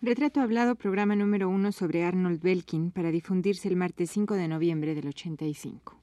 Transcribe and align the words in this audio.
Retrato 0.00 0.40
Hablado, 0.40 0.76
programa 0.76 1.16
número 1.16 1.48
uno 1.48 1.72
sobre 1.72 2.04
Arnold 2.04 2.40
Belkin, 2.40 2.92
para 2.92 3.10
difundirse 3.10 3.66
el 3.66 3.74
martes 3.74 4.10
5 4.12 4.34
de 4.34 4.46
noviembre 4.46 4.94
del 4.94 5.08
85. 5.08 6.00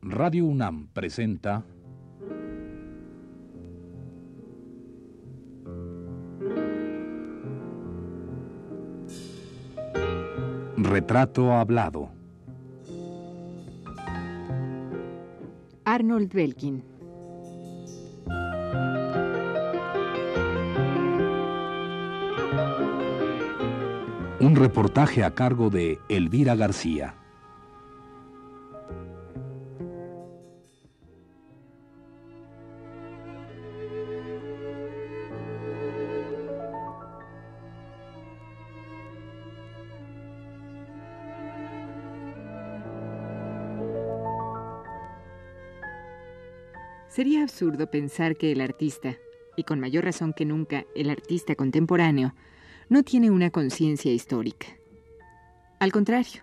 Radio 0.00 0.46
UNAM 0.46 0.88
presenta 0.94 1.62
Retrato 10.78 11.52
Hablado. 11.52 12.08
Arnold 15.84 16.32
Belkin. 16.32 16.97
Un 24.40 24.54
reportaje 24.54 25.24
a 25.24 25.34
cargo 25.34 25.68
de 25.68 25.98
Elvira 26.08 26.54
García. 26.54 27.16
Sería 47.08 47.42
absurdo 47.42 47.90
pensar 47.90 48.36
que 48.36 48.52
el 48.52 48.60
artista, 48.60 49.16
y 49.56 49.64
con 49.64 49.80
mayor 49.80 50.04
razón 50.04 50.32
que 50.32 50.44
nunca 50.44 50.84
el 50.94 51.10
artista 51.10 51.56
contemporáneo, 51.56 52.34
no 52.88 53.02
tiene 53.02 53.30
una 53.30 53.50
conciencia 53.50 54.12
histórica. 54.12 54.66
Al 55.78 55.92
contrario, 55.92 56.42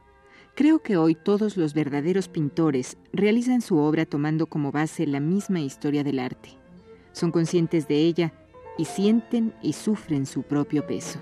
creo 0.55 0.81
que 0.81 0.97
hoy 0.97 1.15
todos 1.15 1.57
los 1.57 1.73
verdaderos 1.73 2.29
pintores 2.29 2.97
realizan 3.11 3.61
su 3.61 3.77
obra 3.77 4.05
tomando 4.05 4.47
como 4.47 4.71
base 4.71 5.07
la 5.07 5.19
misma 5.19 5.59
historia 5.59 6.03
del 6.03 6.19
arte. 6.19 6.49
Son 7.11 7.31
conscientes 7.31 7.87
de 7.87 7.97
ella 7.97 8.33
y 8.77 8.85
sienten 8.85 9.53
y 9.61 9.73
sufren 9.73 10.25
su 10.25 10.43
propio 10.43 10.85
peso. 10.85 11.19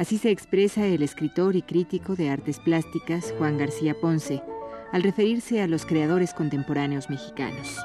Así 0.00 0.16
se 0.16 0.30
expresa 0.30 0.86
el 0.86 1.02
escritor 1.02 1.56
y 1.56 1.60
crítico 1.60 2.16
de 2.16 2.30
artes 2.30 2.58
plásticas 2.58 3.34
Juan 3.36 3.58
García 3.58 3.94
Ponce 4.00 4.42
al 4.92 5.02
referirse 5.02 5.60
a 5.60 5.66
los 5.66 5.84
creadores 5.84 6.32
contemporáneos 6.32 7.10
mexicanos. 7.10 7.76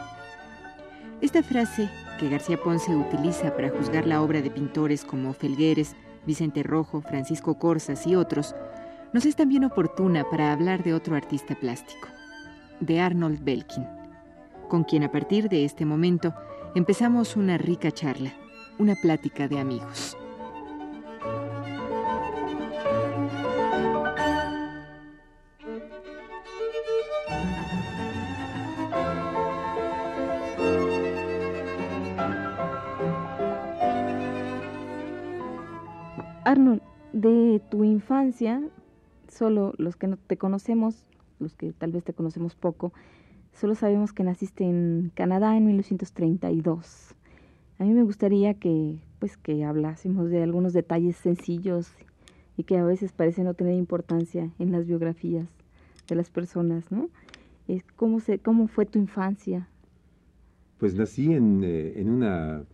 Esta 1.20 1.44
frase, 1.44 1.90
que 2.18 2.30
García 2.30 2.58
Ponce 2.58 2.96
utiliza 2.96 3.54
para 3.54 3.70
juzgar 3.70 4.08
la 4.08 4.22
obra 4.22 4.42
de 4.42 4.50
pintores 4.50 5.04
como 5.04 5.34
Felgueres, 5.34 5.94
Vicente 6.26 6.64
Rojo, 6.64 7.02
Francisco 7.02 7.60
Corsas 7.60 8.08
y 8.08 8.16
otros, 8.16 8.56
nos 9.12 9.26
es 9.26 9.36
también 9.36 9.66
oportuna 9.66 10.24
para 10.24 10.54
hablar 10.54 10.84
de 10.84 10.94
otro 10.94 11.18
artista 11.18 11.54
plástico, 11.56 12.08
de 12.80 13.02
Arnold 13.02 13.44
Belkin, 13.44 13.86
con 14.70 14.86
quien 14.86 15.04
a 15.04 15.12
partir 15.12 15.50
de 15.50 15.66
este 15.66 15.84
momento 15.84 16.34
empezamos 16.76 17.36
una 17.36 17.58
rica 17.58 17.92
charla, 17.92 18.32
una 18.80 18.96
plática 18.96 19.50
de 19.50 19.60
amigos. 19.60 20.16
De 37.16 37.62
tu 37.72 37.86
infancia, 37.86 38.62
solo 39.30 39.74
los 39.78 39.96
que 39.96 40.08
no 40.08 40.18
te 40.18 40.36
conocemos, 40.38 41.10
los 41.40 41.56
que 41.56 41.72
tal 41.72 41.94
vez 41.94 42.04
te 42.04 42.12
conocemos 42.12 42.56
poco, 42.56 42.92
solo 43.54 43.74
sabemos 43.74 44.12
que 44.12 44.26
naciste 44.26 44.66
en 44.66 45.14
Canadá 45.16 45.56
en 45.56 45.66
1932. 45.66 47.16
A 47.80 47.86
mí 47.86 47.94
me 47.94 48.04
gustaría 48.04 48.56
que, 48.56 49.00
pues, 49.20 49.38
que 49.38 49.64
hablásemos 49.64 50.30
de 50.30 50.44
algunos 50.44 50.74
detalles 50.74 51.16
sencillos 51.16 51.90
y 52.58 52.64
que 52.64 52.78
a 52.78 52.84
veces 52.84 53.14
parecen 53.14 53.46
no 53.46 53.54
tener 53.54 53.76
importancia 53.76 54.52
en 54.60 54.74
las 54.74 54.86
biografías 54.86 55.48
de 56.10 56.16
las 56.16 56.30
personas, 56.30 56.92
¿no? 56.92 57.10
¿Cómo, 57.96 58.20
se, 58.20 58.40
cómo 58.40 58.68
fue 58.68 58.86
tu 58.86 59.00
infancia? 59.00 59.70
Pues 60.80 60.96
nací 60.96 61.34
en, 61.34 61.64
eh, 61.64 61.94
en 61.96 62.10
una 62.10 62.66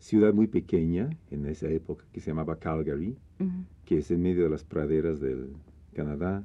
ciudad 0.00 0.32
muy 0.32 0.46
pequeña 0.46 1.10
en 1.30 1.46
esa 1.46 1.68
época 1.68 2.04
que 2.12 2.20
se 2.20 2.30
llamaba 2.30 2.58
Calgary, 2.58 3.16
que 3.84 3.98
es 3.98 4.10
en 4.10 4.22
medio 4.22 4.44
de 4.44 4.50
las 4.50 4.64
praderas 4.64 5.20
del 5.20 5.52
Canadá. 5.94 6.44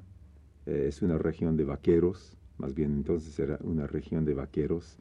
Eh, 0.66 0.86
es 0.88 1.02
una 1.02 1.18
región 1.18 1.58
de 1.58 1.64
vaqueros, 1.64 2.38
más 2.58 2.76
bien 2.76 2.94
entonces 2.94 3.38
era 3.40 3.58
una 3.64 3.88
región 3.88 4.26
de 4.26 4.34
vaqueros, 4.34 4.98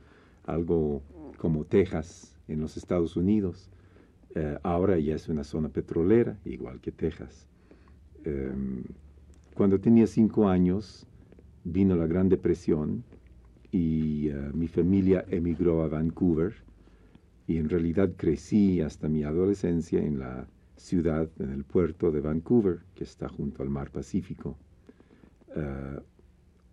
algo 0.46 1.02
como 1.36 1.64
Texas 1.64 2.36
en 2.48 2.60
los 2.60 2.76
Estados 2.76 3.16
Unidos. 3.16 3.70
Eh, 4.34 4.58
ahora 4.62 4.98
ya 4.98 5.14
es 5.14 5.28
una 5.28 5.44
zona 5.44 5.68
petrolera, 5.68 6.38
igual 6.44 6.80
que 6.80 6.92
Texas. 6.92 7.48
Em, 8.24 8.84
cuando 9.54 9.78
tenía 9.80 10.06
cinco 10.06 10.48
años 10.48 11.06
vino 11.64 11.96
la 11.96 12.06
Gran 12.06 12.28
Depresión 12.28 13.04
y 13.70 14.28
eh, 14.28 14.50
mi 14.52 14.68
familia 14.68 15.24
emigró 15.28 15.82
a 15.82 15.88
Vancouver 15.88 16.54
y 17.46 17.58
en 17.58 17.68
realidad 17.68 18.12
crecí 18.16 18.80
hasta 18.80 19.08
mi 19.08 19.22
adolescencia 19.22 20.00
en 20.00 20.18
la 20.18 20.46
ciudad, 20.76 21.28
en 21.38 21.50
el 21.50 21.64
puerto 21.64 22.10
de 22.10 22.20
Vancouver, 22.20 22.80
que 22.94 23.04
está 23.04 23.28
junto 23.28 23.62
al 23.62 23.68
mar 23.68 23.90
Pacífico. 23.90 24.56
Eh, 25.54 25.98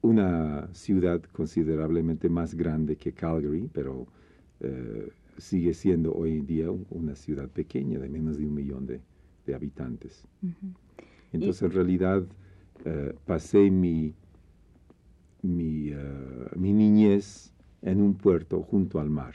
una 0.01 0.67
ciudad 0.73 1.21
considerablemente 1.31 2.29
más 2.29 2.55
grande 2.55 2.95
que 2.95 3.11
Calgary, 3.11 3.69
pero 3.71 4.07
eh, 4.61 5.09
sigue 5.37 5.73
siendo 5.73 6.13
hoy 6.13 6.39
en 6.39 6.45
día 6.47 6.71
una 6.71 7.15
ciudad 7.15 7.49
pequeña 7.49 7.99
de 7.99 8.09
menos 8.09 8.37
de 8.37 8.45
un 8.45 8.55
millón 8.55 8.87
de, 8.87 9.01
habitantes. 9.53 10.25
Entonces, 11.33 11.61
en 11.63 11.71
realidad, 11.71 12.23
eh, 12.85 13.13
pasé 13.25 13.69
mi, 13.69 14.13
mi, 15.41 15.91
mi 16.55 16.71
niñez 16.71 17.51
en 17.81 17.99
un 17.99 18.13
puerto 18.13 18.61
junto 18.61 19.01
al 19.01 19.09
mar 19.09 19.33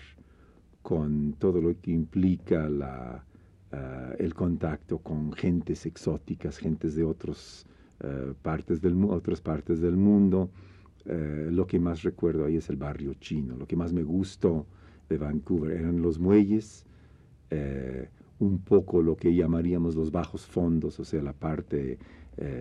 con 0.86 1.34
todo 1.40 1.60
lo 1.60 1.80
que 1.80 1.90
implica 1.90 2.68
la, 2.68 3.24
eh, 3.72 4.16
el 4.20 4.34
contacto 4.34 4.98
con 4.98 5.32
gentes 5.32 5.84
exóticas, 5.84 6.58
gentes 6.58 6.94
de 6.94 7.02
otros, 7.02 7.66
eh, 7.98 8.34
partes 8.40 8.80
del, 8.80 8.94
otras 9.06 9.40
partes 9.40 9.80
del 9.80 9.96
mundo. 9.96 10.48
Eh, 11.04 11.48
lo 11.50 11.66
que 11.66 11.80
más 11.80 12.04
recuerdo 12.04 12.44
ahí 12.44 12.58
es 12.58 12.70
el 12.70 12.76
barrio 12.76 13.14
chino. 13.14 13.56
Lo 13.56 13.66
que 13.66 13.74
más 13.74 13.92
me 13.92 14.04
gustó 14.04 14.64
de 15.08 15.18
Vancouver 15.18 15.72
eran 15.72 16.00
los 16.00 16.20
muelles, 16.20 16.86
un 18.38 18.58
poco 18.60 19.02
lo 19.02 19.16
que 19.16 19.34
llamaríamos 19.34 19.96
los 19.96 20.12
bajos 20.12 20.46
fondos, 20.46 21.00
o 21.00 21.04
sea, 21.04 21.20
la 21.20 21.32
parte 21.32 21.98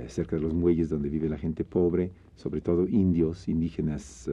cerca 0.07 0.35
de 0.35 0.41
los 0.41 0.53
muelles 0.55 0.89
donde 0.89 1.09
vive 1.09 1.29
la 1.29 1.37
gente 1.37 1.63
pobre, 1.63 2.11
sobre 2.33 2.61
todo 2.61 2.87
indios, 2.87 3.47
indígenas 3.47 4.27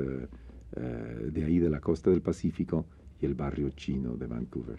de 0.74 1.44
ahí 1.44 1.58
de 1.58 1.68
la 1.68 1.80
costa 1.80 2.10
del 2.10 2.22
Pacífico, 2.22 2.86
el 3.26 3.34
barrio 3.34 3.70
chino 3.70 4.16
de 4.16 4.26
Vancouver. 4.26 4.78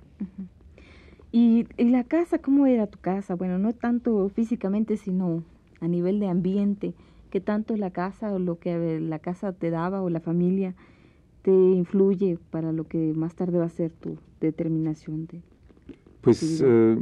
¿Y, 1.31 1.65
la 1.77 2.03
casa, 2.03 2.37
cómo 2.37 2.67
era 2.67 2.85
tu 2.85 2.99
casa? 2.99 3.33
Bueno, 3.33 3.57
no 3.57 3.73
tanto 3.73 4.29
físicamente, 4.29 4.97
sino 4.97 5.43
a 5.81 5.87
nivel 5.87 6.19
de 6.19 6.27
ambiente. 6.27 6.93
¿Qué 7.31 7.41
tanto 7.41 7.75
la 7.75 7.89
casa 7.89 8.31
o 8.31 8.37
lo 8.37 8.59
que 8.59 8.99
la 8.99 9.17
casa 9.17 9.51
te 9.51 9.71
daba 9.71 10.03
o 10.03 10.09
la 10.09 10.19
familia 10.19 10.75
te 11.41 11.51
influye 11.51 12.37
para 12.51 12.71
lo 12.71 12.87
que 12.87 13.13
más 13.15 13.33
tarde 13.35 13.57
va 13.57 13.65
a 13.65 13.69
ser 13.69 13.91
tu 13.91 14.17
determinación 14.39 15.25
de... 15.25 15.41
Pues 16.21 16.61
eh, 16.63 16.97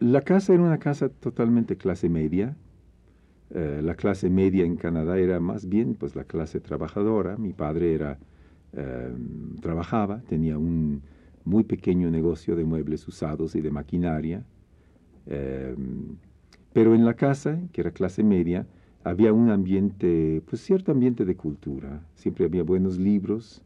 la 0.00 0.22
casa 0.22 0.54
era 0.54 0.62
una 0.62 0.78
casa 0.78 1.10
totalmente 1.10 1.76
clase 1.76 2.08
media. 2.08 2.56
Eh, 3.50 3.80
la 3.82 3.94
clase 3.94 4.30
media 4.30 4.64
en 4.64 4.76
Canadá 4.76 5.18
era 5.18 5.38
más 5.40 5.68
bien 5.68 5.94
pues 5.94 6.16
la 6.16 6.24
clase 6.24 6.58
trabajadora. 6.58 7.36
Mi 7.36 7.52
padre 7.52 7.94
era 7.94 8.18
Em, 8.76 9.56
trabajaba, 9.60 10.20
tenía 10.28 10.58
un 10.58 11.02
muy 11.44 11.62
pequeño 11.62 12.10
negocio 12.10 12.56
de 12.56 12.64
muebles 12.64 13.06
usados 13.06 13.54
y 13.54 13.60
de 13.60 13.70
maquinaria, 13.70 14.44
em, 15.26 16.16
pero 16.72 16.94
en 16.94 17.04
la 17.04 17.14
casa, 17.14 17.60
que 17.72 17.82
era 17.82 17.92
clase 17.92 18.24
media, 18.24 18.66
había 19.04 19.32
un 19.32 19.50
ambiente, 19.50 20.42
pues 20.46 20.62
cierto 20.62 20.90
ambiente 20.90 21.24
de 21.24 21.36
cultura, 21.36 22.02
siempre 22.16 22.46
había 22.46 22.64
buenos 22.64 22.98
libros, 22.98 23.62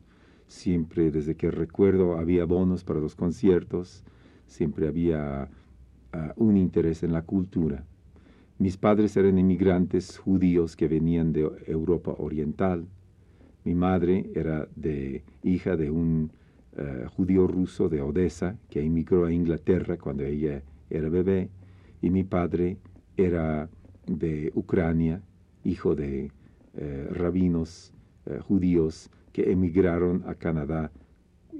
siempre 0.46 1.10
desde 1.10 1.36
que 1.36 1.50
recuerdo 1.50 2.18
había 2.18 2.44
bonos 2.44 2.84
para 2.84 3.00
los 3.00 3.14
conciertos, 3.14 4.04
siempre 4.46 4.88
había 4.88 5.48
ah, 6.12 6.34
un 6.36 6.56
interés 6.56 7.02
en 7.02 7.12
la 7.12 7.22
cultura. 7.22 7.84
Mis 8.58 8.76
padres 8.76 9.16
eran 9.16 9.38
inmigrantes 9.38 10.18
judíos 10.18 10.76
que 10.76 10.88
venían 10.88 11.32
de 11.32 11.48
Europa 11.66 12.14
Oriental. 12.18 12.86
Mi 13.68 13.74
madre 13.74 14.30
era 14.34 14.66
de, 14.76 15.22
hija 15.42 15.76
de 15.76 15.90
un 15.90 16.30
eh, 16.78 17.04
judío 17.14 17.46
ruso 17.46 17.90
de 17.90 18.00
Odessa 18.00 18.56
que 18.70 18.80
emigró 18.80 19.26
a 19.26 19.30
Inglaterra 19.30 19.98
cuando 19.98 20.24
ella 20.24 20.62
era 20.88 21.10
bebé. 21.10 21.50
Y 22.00 22.08
mi 22.08 22.24
padre 22.24 22.78
era 23.18 23.68
de 24.06 24.50
Ucrania, 24.54 25.20
hijo 25.64 25.94
de 25.94 26.32
eh, 26.78 27.08
rabinos 27.10 27.92
eh, 28.24 28.38
judíos 28.40 29.10
que 29.34 29.52
emigraron 29.52 30.24
a 30.26 30.34
Canadá 30.34 30.90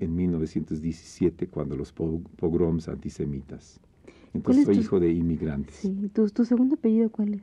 en 0.00 0.16
1917 0.16 1.49
cuando 1.49 1.76
los 1.76 1.93
pogroms 1.93 2.88
antisemitas. 2.88 3.81
Entonces 4.32 4.64
soy 4.64 4.78
hijo 4.78 4.99
de 4.99 5.12
inmigrantes. 5.12 5.75
Sí. 5.75 6.08
¿Tu, 6.14 6.26
¿Tu, 6.31 6.46
segundo 6.46 6.76
apellido 6.76 7.10
cuál 7.10 7.34
es? 7.34 7.43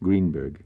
Greenberg. 0.00 0.64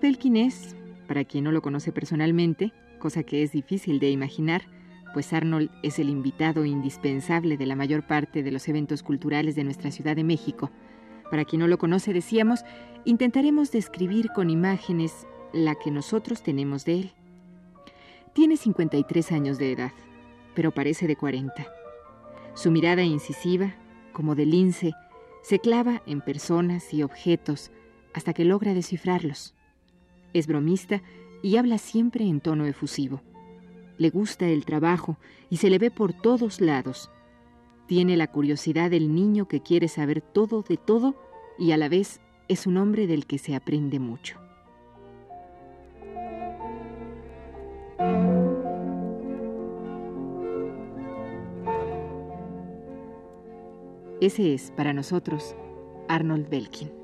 Belkin 0.00 0.36
es, 0.36 0.74
para 1.06 1.24
quien 1.24 1.44
no 1.44 1.52
lo 1.52 1.60
conoce 1.60 1.92
personalmente, 1.92 2.72
cosa 2.98 3.22
que 3.22 3.42
es 3.42 3.52
difícil 3.52 4.00
de 4.00 4.10
imaginar, 4.10 4.62
pues 5.12 5.32
Arnold 5.32 5.70
es 5.82 5.98
el 5.98 6.08
invitado 6.08 6.64
indispensable 6.64 7.56
de 7.56 7.66
la 7.66 7.76
mayor 7.76 8.06
parte 8.06 8.42
de 8.42 8.50
los 8.50 8.66
eventos 8.68 9.02
culturales 9.02 9.54
de 9.54 9.64
nuestra 9.64 9.90
Ciudad 9.90 10.16
de 10.16 10.24
México. 10.24 10.70
Para 11.30 11.44
quien 11.44 11.60
no 11.60 11.68
lo 11.68 11.78
conoce, 11.78 12.12
decíamos, 12.12 12.64
intentaremos 13.04 13.72
describir 13.72 14.30
con 14.34 14.50
imágenes 14.50 15.26
la 15.52 15.74
que 15.74 15.90
nosotros 15.90 16.42
tenemos 16.42 16.84
de 16.84 17.00
él. 17.00 17.12
Tiene 18.32 18.56
53 18.56 19.32
años 19.32 19.58
de 19.58 19.72
edad, 19.72 19.92
pero 20.54 20.72
parece 20.72 21.06
de 21.06 21.16
40. 21.16 21.66
Su 22.54 22.70
mirada 22.70 23.02
incisiva, 23.02 23.74
como 24.12 24.34
de 24.34 24.46
lince, 24.46 24.92
se 25.42 25.58
clava 25.58 26.02
en 26.06 26.20
personas 26.20 26.94
y 26.94 27.02
objetos 27.02 27.70
hasta 28.14 28.32
que 28.32 28.44
logra 28.44 28.74
descifrarlos. 28.74 29.54
Es 30.32 30.46
bromista 30.46 31.02
y 31.42 31.56
habla 31.56 31.78
siempre 31.78 32.24
en 32.24 32.40
tono 32.40 32.66
efusivo. 32.66 33.22
Le 33.98 34.10
gusta 34.10 34.46
el 34.46 34.64
trabajo 34.64 35.18
y 35.50 35.58
se 35.58 35.70
le 35.70 35.78
ve 35.78 35.90
por 35.90 36.12
todos 36.12 36.60
lados. 36.60 37.10
Tiene 37.86 38.16
la 38.16 38.28
curiosidad 38.28 38.90
del 38.90 39.14
niño 39.14 39.48
que 39.48 39.60
quiere 39.60 39.88
saber 39.88 40.20
todo 40.20 40.62
de 40.62 40.76
todo 40.76 41.14
y 41.58 41.72
a 41.72 41.76
la 41.76 41.88
vez 41.88 42.20
es 42.48 42.66
un 42.66 42.76
hombre 42.76 43.06
del 43.06 43.26
que 43.26 43.38
se 43.38 43.54
aprende 43.54 43.98
mucho. 43.98 44.38
Ese 54.20 54.52
es, 54.52 54.70
para 54.72 54.92
nosotros, 54.92 55.56
Arnold 56.08 56.50
Belkin. 56.50 56.99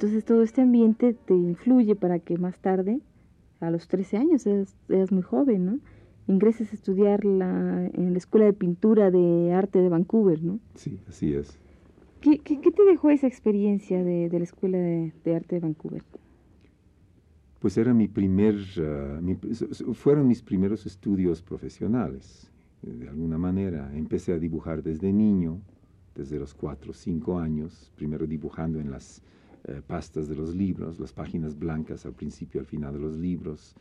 Entonces 0.00 0.24
todo 0.24 0.42
este 0.42 0.62
ambiente 0.62 1.12
te 1.12 1.34
influye 1.34 1.94
para 1.94 2.20
que 2.20 2.38
más 2.38 2.58
tarde, 2.58 3.00
a 3.60 3.70
los 3.70 3.86
13 3.86 4.16
años, 4.16 4.46
eras, 4.46 5.12
muy 5.12 5.20
joven, 5.20 5.66
¿no? 5.66 5.78
Ingreses 6.26 6.72
a 6.72 6.74
estudiar 6.74 7.26
la, 7.26 7.84
en 7.84 8.12
la 8.12 8.16
Escuela 8.16 8.46
de 8.46 8.54
Pintura 8.54 9.10
de 9.10 9.52
Arte 9.52 9.78
de 9.78 9.90
Vancouver, 9.90 10.42
¿no? 10.42 10.58
Sí, 10.74 10.98
así 11.06 11.34
es. 11.34 11.58
¿Qué, 12.22 12.38
qué, 12.38 12.56
te 12.56 12.82
dejó 12.86 13.10
esa 13.10 13.26
experiencia 13.26 14.02
de, 14.02 14.30
de 14.30 14.38
la 14.38 14.44
Escuela 14.44 14.78
de, 14.78 15.12
Arte 15.36 15.56
de 15.56 15.60
Vancouver? 15.60 16.02
Pues 17.58 17.76
era 17.76 17.92
mi 17.92 18.08
primer, 18.08 18.56
ah, 18.78 19.20
fueron 19.92 20.28
mis 20.28 20.40
primeros 20.40 20.86
estudios 20.86 21.42
profesionales, 21.42 22.50
de 22.80 23.06
alguna 23.06 23.36
manera. 23.36 23.94
Empecé 23.94 24.32
a 24.32 24.38
dibujar 24.38 24.82
desde 24.82 25.12
niño, 25.12 25.60
desde 26.14 26.38
los 26.38 26.54
cuatro 26.54 26.92
o 26.92 26.94
cinco 26.94 27.38
años, 27.38 27.92
primero 27.96 28.26
dibujando 28.26 28.80
en 28.80 28.90
las 28.90 29.22
eh, 29.64 29.82
pastas 29.86 30.26
de 30.26 30.34
los 30.34 30.54
libros, 30.54 30.98
las 30.98 31.12
páginas 31.12 31.58
blancas 31.58 32.06
al 32.06 32.14
principio, 32.14 32.62
al 32.62 32.66
final 32.66 32.94
de 32.94 32.98
los 32.98 33.18
libros, 33.18 33.74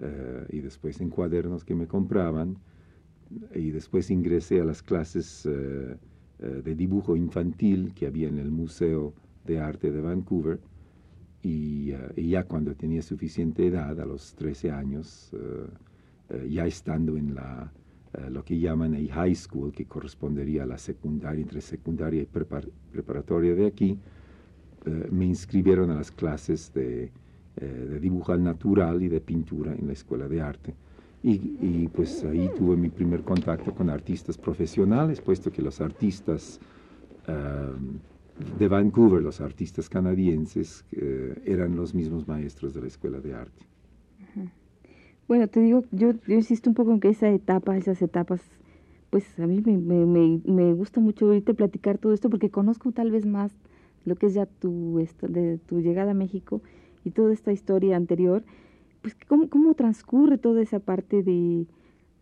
eh, 0.00 0.46
y 0.50 0.58
después 0.58 1.00
en 1.00 1.10
cuadernos 1.10 1.64
que 1.64 1.76
me 1.76 1.86
compraban, 1.86 2.58
y 3.54 3.70
después 3.70 4.10
ingresé 4.10 4.60
a 4.60 4.64
las 4.64 4.82
clases 4.82 5.46
eh, 5.46 5.96
de 6.38 6.74
dibujo 6.74 7.16
infantil 7.16 7.94
que 7.94 8.08
había 8.08 8.26
en 8.26 8.38
el 8.38 8.50
Museo 8.50 9.14
de 9.44 9.60
Arte 9.60 9.92
de 9.92 10.00
Vancouver, 10.00 10.58
y, 11.40 11.92
ya 12.16 12.44
cuando 12.44 12.74
tenía 12.74 13.02
suficiente 13.02 13.68
edad, 13.68 14.00
a 14.00 14.04
los 14.04 14.34
13 14.34 14.70
años, 14.72 15.30
ya 16.48 16.66
estando 16.66 17.16
en 17.16 17.34
la, 17.34 17.72
lo 18.30 18.44
que 18.44 18.60
llaman 18.60 18.94
el 18.94 19.10
high 19.10 19.34
school, 19.34 19.72
que 19.72 19.86
correspondería 19.86 20.62
a 20.62 20.66
la 20.66 20.78
secundaria, 20.78 21.42
entre 21.42 21.60
secundaria 21.60 22.22
y 22.22 22.26
preparatoria 22.26 23.56
de 23.56 23.66
aquí, 23.66 23.98
eh, 24.84 25.08
me 25.10 25.26
inscribieron 25.26 25.90
a 25.90 25.94
las 25.94 26.10
clases 26.10 26.72
de, 26.74 27.04
eh, 27.04 27.10
de, 27.56 28.00
dibujo 28.00 28.32
al 28.32 28.42
natural 28.42 29.02
y 29.02 29.08
de 29.08 29.20
pintura 29.20 29.72
en 29.72 29.86
la 29.86 29.92
escuela 29.92 30.26
de 30.28 30.40
arte. 30.40 30.74
Y, 31.24 31.86
pues 31.86 32.24
ahí 32.24 32.50
tuve 32.58 32.76
mi 32.76 32.88
primer 32.88 33.22
contacto 33.22 33.72
con 33.72 33.88
artistas 33.90 34.36
profesionales, 34.36 35.20
puesto 35.20 35.52
que 35.52 35.62
los 35.62 35.80
artistas 35.80 36.58
eh, 37.28 37.72
de 38.58 38.66
Vancouver, 38.66 39.22
los 39.22 39.40
artistas 39.40 39.88
canadienses, 39.88 40.84
eran 41.44 41.76
los 41.76 41.94
mismos 41.94 42.26
maestros 42.26 42.74
de 42.74 42.80
la 42.80 42.88
escuela 42.88 43.20
de 43.20 43.34
arte. 43.34 43.64
Bueno, 45.28 45.46
te 45.46 45.60
digo, 45.60 45.84
yo, 45.92 46.10
yo 46.26 46.34
insisto 46.34 46.68
un 46.68 46.74
poco 46.74 46.90
en 46.90 46.98
que 46.98 47.10
esa 47.10 47.28
etapa, 47.30 47.76
esas 47.76 48.02
etapas, 48.02 48.42
pues 49.10 49.38
a 49.38 49.46
mí 49.46 49.62
me, 49.64 49.76
me, 49.78 50.40
me 50.44 50.72
gusta 50.72 50.98
mucho 50.98 51.26
ahorita 51.26 51.54
platicar 51.54 51.98
todo 51.98 52.12
esto 52.12 52.30
porque 52.30 52.50
conozco 52.50 52.90
tal 52.90 53.12
vez 53.12 53.26
más 53.26 53.52
lo 54.04 54.16
que 54.16 54.26
es 54.26 54.34
ya 54.34 54.46
tu, 54.46 55.04
de 55.22 55.58
tu 55.58 55.80
llegada 55.80 56.12
a 56.12 56.14
México 56.14 56.62
y 57.04 57.10
toda 57.10 57.32
esta 57.32 57.52
historia 57.52 57.96
anterior, 57.96 58.44
pues 59.00 59.16
cómo, 59.26 59.48
cómo 59.48 59.74
transcurre 59.74 60.38
toda 60.38 60.62
esa 60.62 60.78
parte 60.78 61.22
de, 61.22 61.66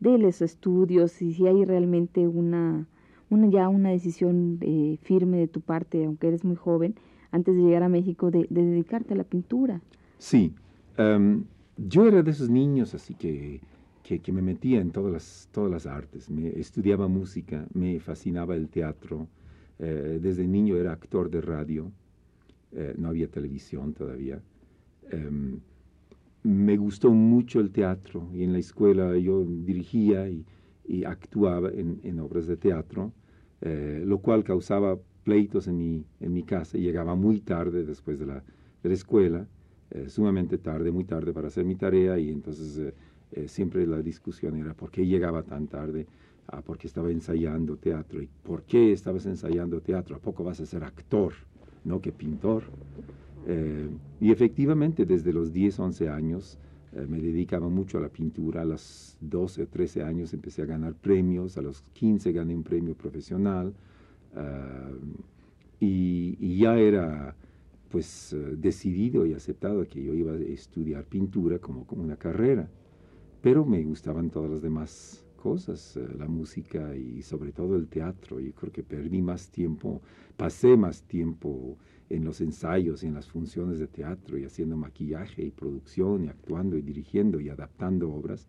de 0.00 0.18
los 0.18 0.42
estudios 0.42 1.20
y 1.22 1.34
si 1.34 1.46
hay 1.46 1.64
realmente 1.64 2.26
una, 2.26 2.86
una 3.28 3.48
ya 3.48 3.68
una 3.68 3.90
decisión 3.90 4.58
eh, 4.62 4.98
firme 5.02 5.38
de 5.38 5.48
tu 5.48 5.60
parte, 5.60 6.04
aunque 6.04 6.28
eres 6.28 6.44
muy 6.44 6.56
joven, 6.56 6.94
antes 7.30 7.54
de 7.54 7.62
llegar 7.62 7.82
a 7.82 7.88
México, 7.88 8.30
de, 8.30 8.46
dedicarte 8.50 9.14
a 9.14 9.16
la 9.16 9.24
pintura. 9.24 9.80
Sí, 10.18 10.52
em, 10.96 11.44
yo 11.76 12.06
era 12.06 12.22
de 12.22 12.30
esos 12.30 12.50
niños 12.50 12.94
así 12.94 13.14
que, 13.14 13.60
que, 14.02 14.18
que, 14.18 14.32
me 14.32 14.42
metía 14.42 14.80
en 14.80 14.90
todas 14.90 15.12
las, 15.12 15.48
todas 15.52 15.70
las 15.70 15.86
artes, 15.86 16.28
me 16.28 16.48
estudiaba 16.58 17.06
música, 17.06 17.66
me 17.72 18.00
fascinaba 18.00 18.56
el 18.56 18.68
teatro, 18.68 19.28
eh, 19.82 20.18
desde 20.20 20.46
niño 20.46 20.76
era 20.76 20.92
actor 20.92 21.30
de 21.30 21.40
radio, 21.40 21.90
eh, 22.72 22.94
no 22.98 23.08
había 23.08 23.28
televisión 23.28 23.94
todavía. 23.94 24.38
Em, 25.10 25.58
me 26.42 26.76
gustó 26.76 27.10
mucho 27.10 27.60
el 27.60 27.70
teatro 27.70 28.28
y 28.34 28.44
en 28.44 28.52
la 28.52 28.58
escuela 28.58 29.16
yo 29.16 29.42
dirigía 29.44 30.28
y, 30.28 30.44
actuaba 31.04 31.70
en, 31.70 32.18
obras 32.18 32.48
de 32.48 32.56
teatro, 32.56 33.12
eh, 33.60 34.02
lo 34.04 34.18
cual 34.18 34.42
causaba 34.42 34.98
pleitos 35.22 35.68
en 35.68 35.78
mi, 35.78 36.04
en 36.18 36.32
mi 36.32 36.42
casa. 36.42 36.78
Llegaba 36.78 37.14
muy 37.14 37.40
tarde 37.40 37.84
después 37.84 38.18
de 38.18 38.26
la, 38.26 38.42
de 38.82 38.88
la 38.88 38.94
escuela, 38.94 39.46
sumamente 40.08 40.58
tarde, 40.58 40.90
muy 40.90 41.04
tarde 41.04 41.32
para 41.32 41.48
hacer 41.48 41.64
mi 41.64 41.76
tarea 41.76 42.18
y 42.18 42.30
entonces 42.30 42.92
siempre 43.46 43.86
la 43.86 44.02
discusión 44.02 44.56
era 44.56 44.74
por 44.74 44.90
qué 44.90 45.06
llegaba 45.06 45.42
tan 45.42 45.66
tarde 45.66 46.06
Ah, 46.52 46.62
porque 46.62 46.88
estaba 46.88 47.10
ensayando 47.12 47.76
teatro. 47.76 48.20
¿Y 48.20 48.28
por 48.42 48.64
qué 48.64 48.92
estabas 48.92 49.24
ensayando 49.26 49.80
teatro? 49.80 50.16
¿A 50.16 50.18
poco 50.18 50.42
vas 50.42 50.58
a 50.60 50.66
ser 50.66 50.82
actor, 50.82 51.32
no 51.84 52.00
que 52.00 52.10
pintor? 52.10 52.64
Eh, 53.46 53.88
y 54.20 54.32
efectivamente, 54.32 55.06
desde 55.06 55.32
los 55.32 55.52
10, 55.52 55.78
11 55.78 56.08
años 56.08 56.58
eh, 56.92 57.06
me 57.08 57.20
dedicaba 57.20 57.68
mucho 57.68 57.98
a 57.98 58.00
la 58.00 58.08
pintura. 58.08 58.62
A 58.62 58.64
los 58.64 59.16
12 59.20 59.62
o 59.62 59.66
13 59.68 60.02
años 60.02 60.34
empecé 60.34 60.62
a 60.62 60.64
ganar 60.66 60.94
premios. 60.94 61.56
A 61.56 61.62
los 61.62 61.82
15 61.92 62.32
gané 62.32 62.56
un 62.56 62.64
premio 62.64 62.96
profesional. 62.96 63.72
Ah, 64.34 64.90
y, 65.78 66.58
ya 66.58 66.76
era 66.78 67.36
pues 67.90 68.32
eh, 68.32 68.56
decidido 68.56 69.24
y 69.24 69.34
aceptado 69.34 69.86
que 69.88 70.02
yo 70.02 70.14
iba 70.14 70.32
a 70.32 70.36
estudiar 70.36 71.04
pintura 71.04 71.60
como, 71.60 71.86
como 71.86 72.02
una 72.02 72.16
carrera. 72.16 72.68
Pero 73.42 73.64
me 73.64 73.82
gustaban 73.82 74.30
todas 74.30 74.50
las 74.50 74.62
demás 74.62 75.24
cosas, 75.36 75.96
eh, 75.96 76.06
la 76.18 76.28
música 76.28 76.94
y 76.94 77.22
sobre 77.22 77.52
todo 77.52 77.76
el 77.76 77.88
teatro. 77.88 78.38
Yo 78.40 78.52
creo 78.52 78.72
que 78.72 78.82
perdí 78.82 79.22
más 79.22 79.50
tiempo, 79.50 80.02
pasé 80.36 80.76
más 80.76 81.02
tiempo 81.02 81.76
en 82.10 82.24
los 82.24 82.40
ensayos, 82.40 83.02
en 83.02 83.14
las 83.14 83.28
funciones 83.28 83.78
de 83.78 83.86
teatro 83.86 84.36
y 84.36 84.44
haciendo 84.44 84.76
maquillaje 84.76 85.42
y 85.42 85.50
producción 85.50 86.24
y 86.24 86.28
actuando 86.28 86.76
y 86.76 86.82
dirigiendo 86.82 87.40
y 87.40 87.48
adaptando 87.48 88.12
obras, 88.12 88.48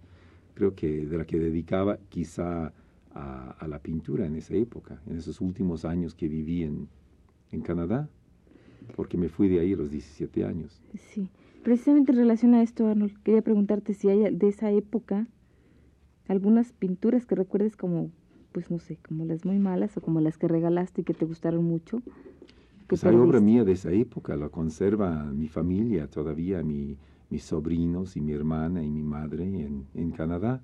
creo 0.55 0.75
que 0.75 1.05
de 1.05 1.17
la 1.17 1.25
que 1.25 1.39
dedicaba 1.39 1.97
quizá 2.09 2.73
a, 3.13 3.67
la 3.67 3.79
pintura 3.79 4.25
en 4.25 4.35
esa 4.35 4.55
época, 4.55 5.01
en 5.05 5.17
esos 5.17 5.41
últimos 5.41 5.85
años 5.85 6.15
que 6.15 6.27
viví 6.27 6.63
en, 6.63 6.87
en 7.51 7.61
Canadá, 7.61 8.09
porque 8.95 9.17
me 9.17 9.29
fui 9.29 9.47
de 9.47 9.59
ahí 9.59 9.73
a 9.73 9.77
los 9.77 9.91
17 9.91 10.45
años. 10.45 10.81
Sí, 10.97 11.27
precisamente 11.63 12.11
en 12.11 12.17
relación 12.17 12.53
a 12.53 12.61
esto, 12.61 12.87
Arnold, 12.87 13.21
quería 13.23 13.41
preguntarte 13.41 13.93
si 13.93 14.09
hay 14.09 14.35
de 14.35 14.47
esa 14.47 14.71
época 14.71 15.27
algunas 16.27 16.71
pinturas 16.71 17.25
que 17.25 17.35
recuerdes 17.35 17.75
como, 17.75 18.11
pues 18.51 18.71
no 18.71 18.79
sé, 18.79 18.97
como 19.07 19.25
las 19.25 19.45
muy 19.45 19.59
malas 19.59 19.97
o 19.97 20.01
como 20.01 20.21
las 20.21 20.37
que 20.37 20.47
regalaste 20.47 21.01
y 21.01 21.03
que 21.03 21.13
te 21.13 21.25
gustaron 21.25 21.63
mucho. 21.63 22.01
Pues 22.87 23.03
hay 23.05 23.15
obra 23.15 23.39
mía 23.39 23.63
de 23.63 23.73
esa 23.73 23.91
época, 23.91 24.35
la 24.35 24.49
conserva 24.49 25.23
mi 25.25 25.47
familia 25.47 26.07
todavía, 26.07 26.61
mi, 26.61 26.97
mis 27.29 27.43
sobrinos 27.43 28.17
y 28.17 28.21
mi 28.21 28.33
hermana 28.33 28.83
y 28.83 28.89
mi 28.89 29.03
madre 29.03 29.45
en, 29.45 29.87
en 29.93 30.11
Canadá. 30.11 30.61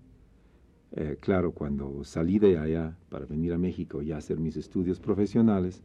Eh, 0.92 1.18
claro, 1.20 1.51
cuando 1.51 2.04
salí 2.04 2.39
de 2.39 2.58
allá 2.58 2.98
para 3.10 3.25
venir 3.25 3.54
a 3.54 3.58
México 3.58 4.01
y 4.01 4.12
hacer 4.12 4.39
mis 4.39 4.58
estudios 4.58 5.00
profesionales, 5.00 5.84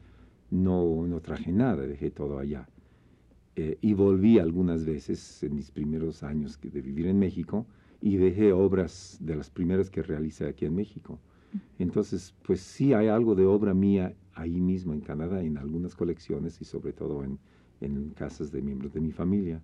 no, 0.50 1.06
no 1.06 1.20
traje 1.20 1.52
nada, 1.52 1.86
dejé 1.86 2.10
todo 2.10 2.38
allá. 2.38 2.68
Eh, 3.54 3.78
y 3.82 3.92
volví 3.94 4.38
algunas 4.38 4.84
veces 4.86 5.42
en 5.42 5.54
mis 5.56 5.70
primeros 5.70 6.22
años 6.22 6.58
de 6.60 6.80
vivir 6.80 7.06
en 7.06 7.18
México 7.18 7.66
y 8.00 8.16
dejé 8.16 8.52
obras 8.52 9.18
de 9.20 9.36
las 9.36 9.50
primeras 9.50 9.90
que 9.90 10.02
realicé 10.02 10.46
aquí 10.46 10.64
en 10.64 10.74
México. 10.74 11.20
Entonces, 11.78 12.34
pues 12.42 12.62
sí 12.62 12.94
hay 12.94 13.08
algo 13.08 13.34
de 13.34 13.46
obra 13.46 13.74
mía 13.74 14.16
ahí 14.32 14.60
mismo 14.60 14.94
en 14.94 15.02
Canadá, 15.02 15.42
en 15.42 15.58
algunas 15.58 15.94
colecciones 15.96 16.60
y 16.62 16.64
sobre 16.64 16.92
todo 16.94 17.24
en, 17.24 17.40
en 17.80 18.10
casas 18.10 18.50
de 18.52 18.62
miembros 18.62 18.92
de 18.94 19.00
mi 19.00 19.12
familia. 19.12 19.62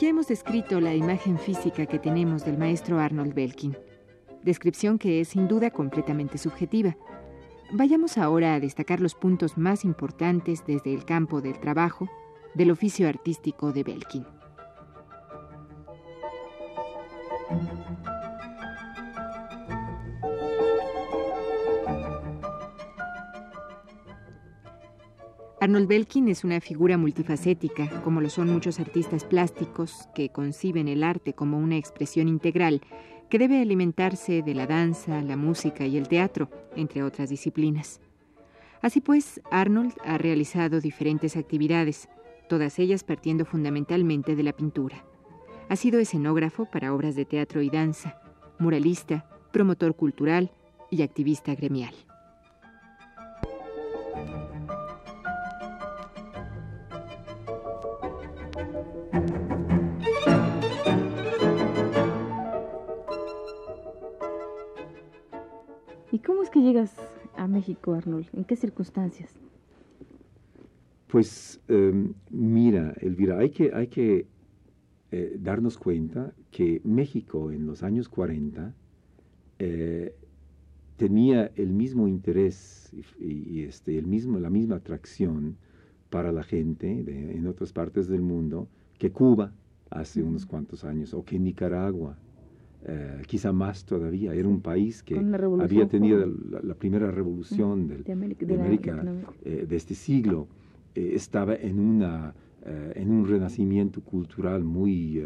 Ya 0.00 0.08
hemos 0.08 0.26
descrito 0.26 0.80
la 0.80 0.94
imagen 0.94 1.38
física 1.38 1.86
que 1.86 1.98
tenemos 1.98 2.44
del 2.44 2.58
maestro 2.58 2.98
Arnold 2.98 3.34
Belkin 3.34 3.76
descripción 4.42 4.98
que 4.98 5.20
es 5.20 5.28
sin 5.28 5.48
duda 5.48 5.70
completamente 5.70 6.38
subjetiva. 6.38 6.96
Vayamos 7.72 8.18
ahora 8.18 8.54
a 8.54 8.60
destacar 8.60 9.00
los 9.00 9.14
puntos 9.14 9.56
más 9.56 9.84
importantes 9.84 10.64
desde 10.66 10.92
el 10.92 11.04
campo 11.04 11.40
del 11.40 11.58
trabajo 11.60 12.08
del 12.54 12.70
oficio 12.70 13.08
artístico 13.08 13.72
de 13.72 13.84
Belkin. 13.84 14.26
Arnold 25.62 25.88
Belkin 25.88 26.28
es 26.28 26.42
una 26.42 26.58
figura 26.62 26.96
multifacética, 26.96 28.00
como 28.00 28.22
lo 28.22 28.30
son 28.30 28.50
muchos 28.50 28.80
artistas 28.80 29.24
plásticos 29.24 30.08
que 30.14 30.30
conciben 30.30 30.88
el 30.88 31.04
arte 31.04 31.34
como 31.34 31.58
una 31.58 31.76
expresión 31.76 32.28
integral 32.28 32.80
que 33.28 33.38
debe 33.38 33.60
alimentarse 33.60 34.40
de 34.40 34.54
la 34.54 34.66
danza, 34.66 35.20
la 35.20 35.36
música 35.36 35.84
y 35.84 35.98
el 35.98 36.08
teatro, 36.08 36.48
entre 36.76 37.02
otras 37.02 37.28
disciplinas. 37.28 38.00
Así 38.80 39.02
pues, 39.02 39.42
Arnold 39.50 39.92
ha 40.02 40.16
realizado 40.16 40.80
diferentes 40.80 41.36
actividades, 41.36 42.08
todas 42.48 42.78
ellas 42.78 43.04
partiendo 43.04 43.44
fundamentalmente 43.44 44.36
de 44.36 44.42
la 44.42 44.54
pintura. 44.54 45.04
Ha 45.68 45.76
sido 45.76 46.00
escenógrafo 46.00 46.70
para 46.70 46.94
obras 46.94 47.16
de 47.16 47.26
teatro 47.26 47.60
y 47.60 47.68
danza, 47.68 48.18
muralista, 48.58 49.28
promotor 49.52 49.94
cultural 49.94 50.52
y 50.88 51.02
activista 51.02 51.54
gremial. 51.54 51.94
Cómo 66.30 66.44
es 66.44 66.50
que 66.50 66.62
llegas 66.62 66.94
a 67.36 67.48
México, 67.48 67.92
Arnold? 67.92 68.28
¿En 68.32 68.44
qué 68.44 68.54
circunstancias? 68.54 69.32
Pues 71.08 71.60
em, 71.66 72.14
mira, 72.30 72.94
Elvira, 73.00 73.38
hay 73.38 73.50
que, 73.50 73.72
hay 73.74 73.88
que 73.88 74.28
eh, 75.10 75.36
darnos 75.40 75.76
cuenta 75.76 76.32
que 76.52 76.82
México 76.84 77.50
en 77.50 77.66
los 77.66 77.82
años 77.82 78.08
40 78.08 78.72
eh, 79.58 80.14
tenía 80.96 81.50
el 81.56 81.72
mismo 81.72 82.06
interés 82.06 82.92
y, 83.18 83.64
este, 83.64 83.98
el 83.98 84.06
mismo, 84.06 84.38
la 84.38 84.50
misma 84.50 84.76
atracción 84.76 85.56
para 86.10 86.30
la 86.30 86.44
gente 86.44 87.04
en 87.36 87.44
otras 87.48 87.72
partes 87.72 88.06
del 88.06 88.22
mundo 88.22 88.68
que 89.00 89.10
Cuba 89.10 89.52
hace 89.90 90.22
unos 90.22 90.46
cuantos 90.46 90.84
años 90.84 91.12
o 91.12 91.24
que 91.24 91.40
Nicaragua 91.40 92.16
eh, 92.82 93.22
quizá 93.26 93.52
más 93.52 93.84
todavía. 93.84 94.32
Era 94.34 94.48
un 94.48 94.62
país 94.62 95.02
que 95.02 95.18
había 95.18 95.86
tenido 95.86 96.26
la, 96.62 96.74
primera 96.74 97.10
revolución 97.10 97.86
de 97.88 98.12
América, 98.12 99.04
eh, 99.44 99.66
de, 99.68 99.76
este 99.76 99.94
siglo. 99.94 100.48
Eh, 100.94 101.12
estaba 101.14 101.54
en, 101.54 101.78
una, 101.78 102.34
en 102.64 103.10
un 103.10 103.28
renacimiento 103.28 104.00
cultural 104.00 104.64
muy, 104.64 105.22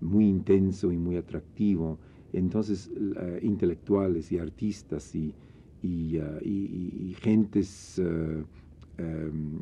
muy 0.00 0.28
intenso 0.28 0.90
y 0.90 0.96
muy 0.96 1.16
atractivo. 1.16 1.98
Entonces, 2.32 2.90
intelectuales 3.40 4.32
y 4.32 4.38
artistas 4.38 5.14
y, 5.14 5.32
y, 5.82 7.14
gentes 7.20 8.02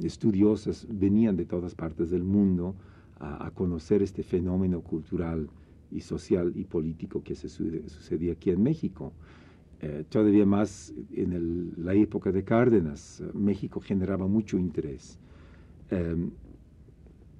estudiosas 0.02 0.86
venían 0.90 1.36
de 1.36 1.44
todas 1.44 1.74
partes 1.74 2.10
del 2.10 2.24
mundo 2.24 2.74
a 3.18 3.50
conocer 3.54 4.02
este 4.02 4.22
fenómeno 4.22 4.80
cultural 4.80 5.50
y 5.90 6.00
social 6.00 6.52
y 6.56 6.64
político 6.64 7.22
que 7.22 7.34
se 7.34 7.48
sucedía 7.48 8.32
aquí 8.32 8.50
en 8.50 8.62
México. 8.62 9.12
Eh, 9.80 10.04
todavía 10.08 10.46
más 10.46 10.94
en 11.12 11.74
la 11.76 11.92
época 11.92 12.32
de 12.32 12.42
Cárdenas, 12.42 13.20
eh, 13.20 13.30
México 13.34 13.80
generaba 13.80 14.26
mucho 14.26 14.56
interés. 14.56 15.18
Em, 15.90 16.30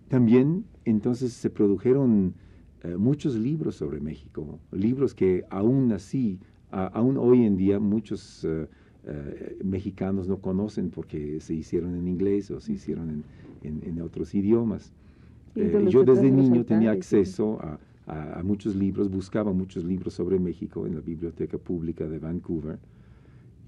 también 0.09 0.65
entonces 0.85 1.33
se 1.33 1.49
produjeron 1.49 2.35
eh, 2.83 2.97
muchos 2.99 3.35
libros 3.37 3.77
sobre 3.77 3.99
México, 4.01 4.59
libros 4.73 5.15
que 5.15 5.45
aún 5.49 5.91
así, 5.93 6.39
aún 6.71 7.17
hoy 7.17 7.45
en 7.45 7.57
día 7.57 7.79
muchos 7.79 8.47
mexicanos 9.63 10.27
no 10.27 10.39
conocen 10.39 10.91
porque 10.91 11.39
se 11.41 11.55
hicieron 11.55 11.95
en 11.95 12.09
inglés 12.09 12.51
o 12.51 12.61
se 12.61 12.73
hicieron 12.73 13.23
en, 13.63 13.81
en 13.83 14.03
otros 14.03 14.35
idiomas. 14.35 14.93
yo 15.55 16.05
desde 16.05 16.31
niño 16.31 16.65
tenía 16.65 16.91
acceso 16.91 17.61
a 17.63 17.79
a, 18.07 18.43
muchos 18.43 18.75
libros, 18.75 19.11
buscaba 19.11 19.53
muchos 19.53 19.85
libros 19.85 20.15
sobre 20.15 20.39
México 20.39 20.87
en 20.87 20.95
la 20.95 21.01
Biblioteca 21.01 21.59
Pública 21.59 22.07
de 22.07 22.19
Vancouver. 22.19 22.79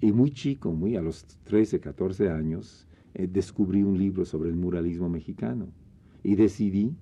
Y 0.00 0.12
muy 0.12 0.31
chico, 0.31 0.73
muy 0.73 0.97
a 0.97 1.02
los 1.02 1.25
13, 1.45 1.81
14 1.81 2.31
años, 2.31 2.87
eh, 3.14 3.26
descubrí 3.26 3.83
un 3.83 3.97
libro 3.97 4.25
sobre 4.25 4.50
el 4.50 4.57
muralismo 4.57 5.09
mexicano 5.09 5.69
y 6.23 6.35
decidí 6.35 6.95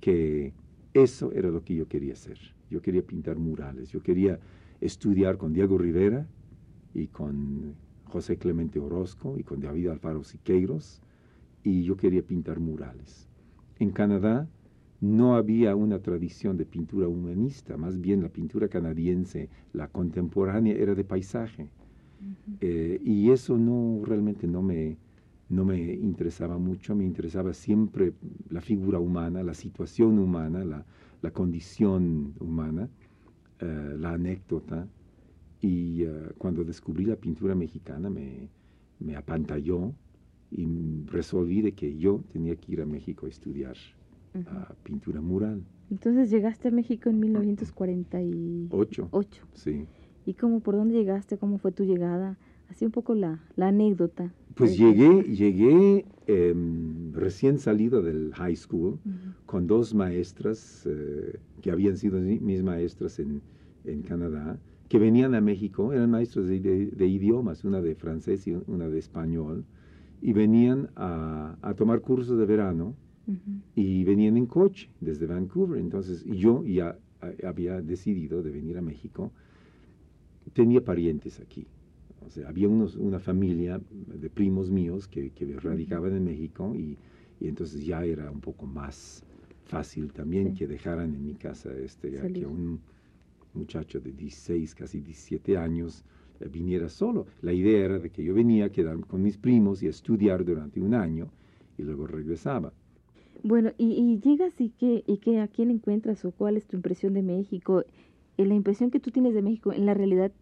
que 0.00 0.52
eso 0.92 1.32
era 1.32 1.50
lo 1.50 1.64
que 1.64 1.76
yo 1.76 1.88
quería 1.88 2.12
hacer. 2.12 2.38
Yo 2.70 2.82
quería 2.82 3.02
pintar 3.02 3.38
murales, 3.38 3.90
yo 3.90 4.02
quería 4.02 4.38
estudiar 4.80 5.38
con 5.38 5.52
Diego 5.52 5.78
Rivera 5.78 6.26
y 6.94 7.06
con 7.06 7.74
José 8.04 8.36
Clemente 8.36 8.78
Orozco 8.78 9.38
y 9.38 9.44
con 9.44 9.60
David 9.60 9.88
Alfaro 9.88 10.24
Siqueiros 10.24 11.00
y 11.62 11.84
yo 11.84 11.96
quería 11.96 12.22
pintar 12.22 12.60
murales. 12.60 13.28
En 13.78 13.90
Canadá 13.90 14.48
no 15.00 15.34
había 15.34 15.74
una 15.74 15.98
tradición 16.00 16.56
de 16.56 16.66
pintura 16.66 17.08
humanista, 17.08 17.76
más 17.76 18.00
bien 18.00 18.22
la 18.22 18.28
pintura 18.28 18.68
canadiense, 18.68 19.48
la 19.72 19.88
contemporánea, 19.88 20.74
era 20.74 20.94
de 20.94 21.04
paisaje. 21.04 21.68
Eh, 22.60 23.00
y 23.02 23.30
eso 23.30 23.56
no 23.56 24.02
realmente 24.04 24.46
no 24.46 24.62
me, 24.62 24.98
no 25.48 25.64
me 25.64 25.94
interesaba 25.94 26.58
mucho, 26.58 26.94
me 26.94 27.04
interesaba 27.04 27.54
siempre 27.54 28.12
la 28.50 28.60
figura 28.60 28.98
humana, 28.98 29.42
la 29.42 29.54
situación 29.54 30.18
humana, 30.18 30.64
la, 30.64 30.84
la 31.22 31.30
condición 31.30 32.34
humana, 32.38 32.88
eh, 33.60 33.96
la 33.98 34.12
anécdota. 34.12 34.86
Y 35.62 36.02
eh, 36.02 36.32
cuando 36.36 36.62
descubrí 36.62 37.06
la 37.06 37.16
pintura 37.16 37.54
mexicana 37.54 38.10
me, 38.10 38.48
me 38.98 39.16
apantalló 39.16 39.94
y 40.50 40.66
resolví 41.06 41.62
de 41.62 41.72
que 41.72 41.96
yo 41.96 42.22
tenía 42.32 42.56
que 42.56 42.72
ir 42.72 42.82
a 42.82 42.86
México 42.86 43.24
a 43.26 43.28
estudiar 43.30 43.76
pintura 44.82 45.20
mural. 45.20 45.62
Entonces 45.90 46.30
llegaste 46.30 46.68
a 46.68 46.70
México 46.70 47.10
en 47.10 47.18
1948. 47.20 49.08
Ocho. 49.10 49.48
Sí. 49.54 49.86
¿Y 50.24 50.34
cómo, 50.34 50.60
por 50.60 50.76
dónde 50.76 50.94
llegaste? 50.94 51.36
¿Cómo 51.38 51.58
fue 51.58 51.72
tu 51.72 51.84
llegada? 51.84 52.38
Así 52.68 52.84
un 52.84 52.92
poco 52.92 53.14
la, 53.14 53.40
la 53.56 53.68
anécdota. 53.68 54.32
Pues 54.54 54.78
llegué, 54.78 55.24
llegué 55.24 56.04
em, 56.28 57.12
recién 57.12 57.58
salido 57.58 58.00
del 58.02 58.32
high 58.34 58.54
school 58.54 59.00
con 59.46 59.66
dos 59.66 59.92
maestras 59.94 60.86
eh, 60.86 61.40
que 61.62 61.72
habían 61.72 61.96
sido 61.96 62.20
mis 62.20 62.62
maestras 62.62 63.18
en, 63.18 63.42
en, 63.84 64.02
Canadá, 64.02 64.60
que 64.88 65.00
venían 65.00 65.34
a 65.34 65.40
México, 65.40 65.92
eran 65.92 66.10
maestros 66.10 66.46
de, 66.46 66.60
de, 66.60 67.06
idiomas, 67.06 67.64
una 67.64 67.80
de 67.80 67.96
francés 67.96 68.46
y 68.46 68.56
una 68.66 68.88
de 68.88 68.98
español, 68.98 69.64
y 70.22 70.32
venían 70.32 70.90
a, 70.94 71.56
a 71.62 71.74
tomar 71.74 72.00
cursos 72.00 72.38
de 72.38 72.46
verano 72.46 72.94
y 73.74 74.04
venían 74.04 74.36
en 74.36 74.46
coche 74.46 74.88
desde 75.00 75.26
Vancouver. 75.26 75.80
Entonces, 75.80 76.24
yo 76.24 76.64
ya 76.64 76.96
había 77.44 77.80
decidido 77.80 78.42
de 78.42 78.50
venir 78.50 78.78
a 78.78 78.82
México. 78.82 79.32
Tenía 80.52 80.82
parientes 80.82 81.40
aquí. 81.40 81.66
O 82.26 82.30
sea, 82.30 82.48
había 82.48 82.68
unos, 82.68 82.96
una 82.96 83.18
familia 83.18 83.80
de 83.90 84.30
primos 84.30 84.70
míos 84.70 85.08
que, 85.08 85.30
que 85.30 85.58
radicaban 85.58 86.14
en 86.14 86.24
México 86.24 86.74
y, 86.74 86.96
y, 87.40 87.48
entonces 87.48 87.84
ya 87.84 88.04
era 88.04 88.30
un 88.30 88.40
poco 88.40 88.66
más 88.66 89.24
fácil 89.64 90.12
también 90.12 90.54
que 90.54 90.66
dejaran 90.66 91.14
en 91.14 91.24
mi 91.24 91.34
casa 91.34 91.70
este, 91.72 92.10
que 92.32 92.44
un 92.44 92.80
muchacho 93.54 94.00
de 94.00 94.12
16, 94.12 94.74
casi 94.74 95.00
17 95.00 95.56
años 95.56 96.04
eh, 96.40 96.48
viniera 96.48 96.88
solo. 96.88 97.26
La 97.42 97.52
idea 97.52 97.84
era 97.84 97.98
de 97.98 98.10
que 98.10 98.22
yo 98.22 98.34
venía 98.34 98.66
a 98.66 98.70
quedarme 98.70 99.04
con 99.04 99.22
mis 99.22 99.38
primos 99.38 99.82
y 99.82 99.86
a 99.86 99.90
estudiar 99.90 100.44
durante 100.44 100.80
un 100.80 100.94
año 100.94 101.30
y 101.78 101.82
luego 101.82 102.06
regresaba. 102.06 102.72
Bueno, 103.42 103.72
y, 103.78 104.18
llegas 104.20 104.60
y 104.60 104.70
qué, 104.70 105.04
y 105.06 105.18
qué, 105.18 105.40
a 105.40 105.48
quién 105.48 105.70
encuentras 105.70 106.24
o 106.24 106.32
cuál 106.32 106.56
es 106.56 106.66
tu 106.66 106.76
impresión 106.76 107.14
de 107.14 107.22
México. 107.22 107.84
Eh, 108.36 108.46
¿La 108.46 108.54
impresión 108.54 108.90
que 108.90 109.00
tú 109.00 109.10
tienes 109.10 109.34
de 109.34 109.42
México 109.42 109.72
en 109.72 109.86
la 109.86 109.94
realidad 109.94 110.32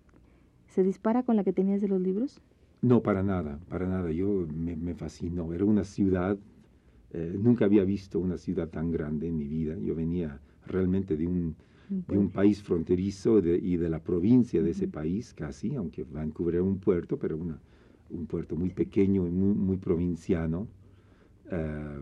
se 0.68 0.82
dispara 0.82 1.22
con 1.22 1.36
la 1.36 1.44
que 1.44 1.52
tenías 1.52 1.80
de 1.80 1.88
los 1.88 2.00
libros? 2.00 2.40
No, 2.82 3.02
para 3.02 3.22
nada, 3.22 3.58
para 3.68 3.86
nada. 3.86 4.10
Yo 4.12 4.46
me, 4.52 4.76
me 4.76 4.94
fascinó. 4.94 5.52
Era 5.52 5.64
una 5.64 5.84
ciudad, 5.84 6.38
eh, 7.12 7.36
nunca 7.38 7.64
había 7.64 7.84
visto 7.84 8.18
una 8.20 8.38
ciudad 8.38 8.68
tan 8.68 8.90
grande 8.90 9.28
en 9.28 9.36
mi 9.38 9.48
vida. 9.48 9.76
Yo 9.78 9.94
venía 9.94 10.40
realmente 10.66 11.16
de 11.16 11.26
un, 11.26 11.56
de 12.06 12.18
un 12.18 12.30
país 12.30 12.62
fronterizo 12.62 13.38
y 13.40 13.76
de 13.76 13.88
la 13.88 14.02
provincia 14.02 14.62
de 14.62 14.70
ese 14.70 14.88
país 14.88 15.34
casi, 15.34 15.74
aunque 15.74 16.04
Vancouver 16.04 16.56
era 16.56 16.64
un 16.64 16.78
puerto, 16.78 17.18
pero 17.18 17.36
una, 17.36 17.60
un 18.10 18.26
puerto 18.26 18.56
muy 18.56 18.70
pequeño 18.70 19.26
y 19.26 19.30
muy, 19.30 19.54
muy 19.54 19.76
provinciano. 19.78 20.68
Eh, 21.50 22.00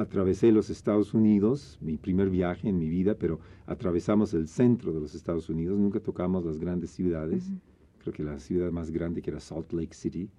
atravesé 0.00 0.52
los 0.52 0.70
Estados 0.70 1.12
Unidos, 1.12 1.76
mi 1.80 1.96
primer 1.96 2.30
viaje 2.30 2.68
en 2.68 2.78
mi 2.78 2.88
vida, 2.88 3.16
pero 3.16 3.40
atravesamos 3.66 4.32
el 4.32 4.46
centro 4.46 4.92
de 4.92 5.00
los 5.00 5.16
Estados 5.16 5.50
Unidos, 5.50 5.76
nunca 5.76 5.98
tocamos 5.98 6.44
las 6.44 6.60
grandes 6.60 6.90
ciudades, 6.90 7.50
creo 7.98 8.14
que 8.14 8.22
la 8.22 8.38
ciudad 8.38 8.70
más 8.70 8.92
grande 8.92 9.20
que 9.22 9.30
era 9.30 9.40
Salt 9.40 9.72
Lake 9.72 9.94
City, 9.94 10.30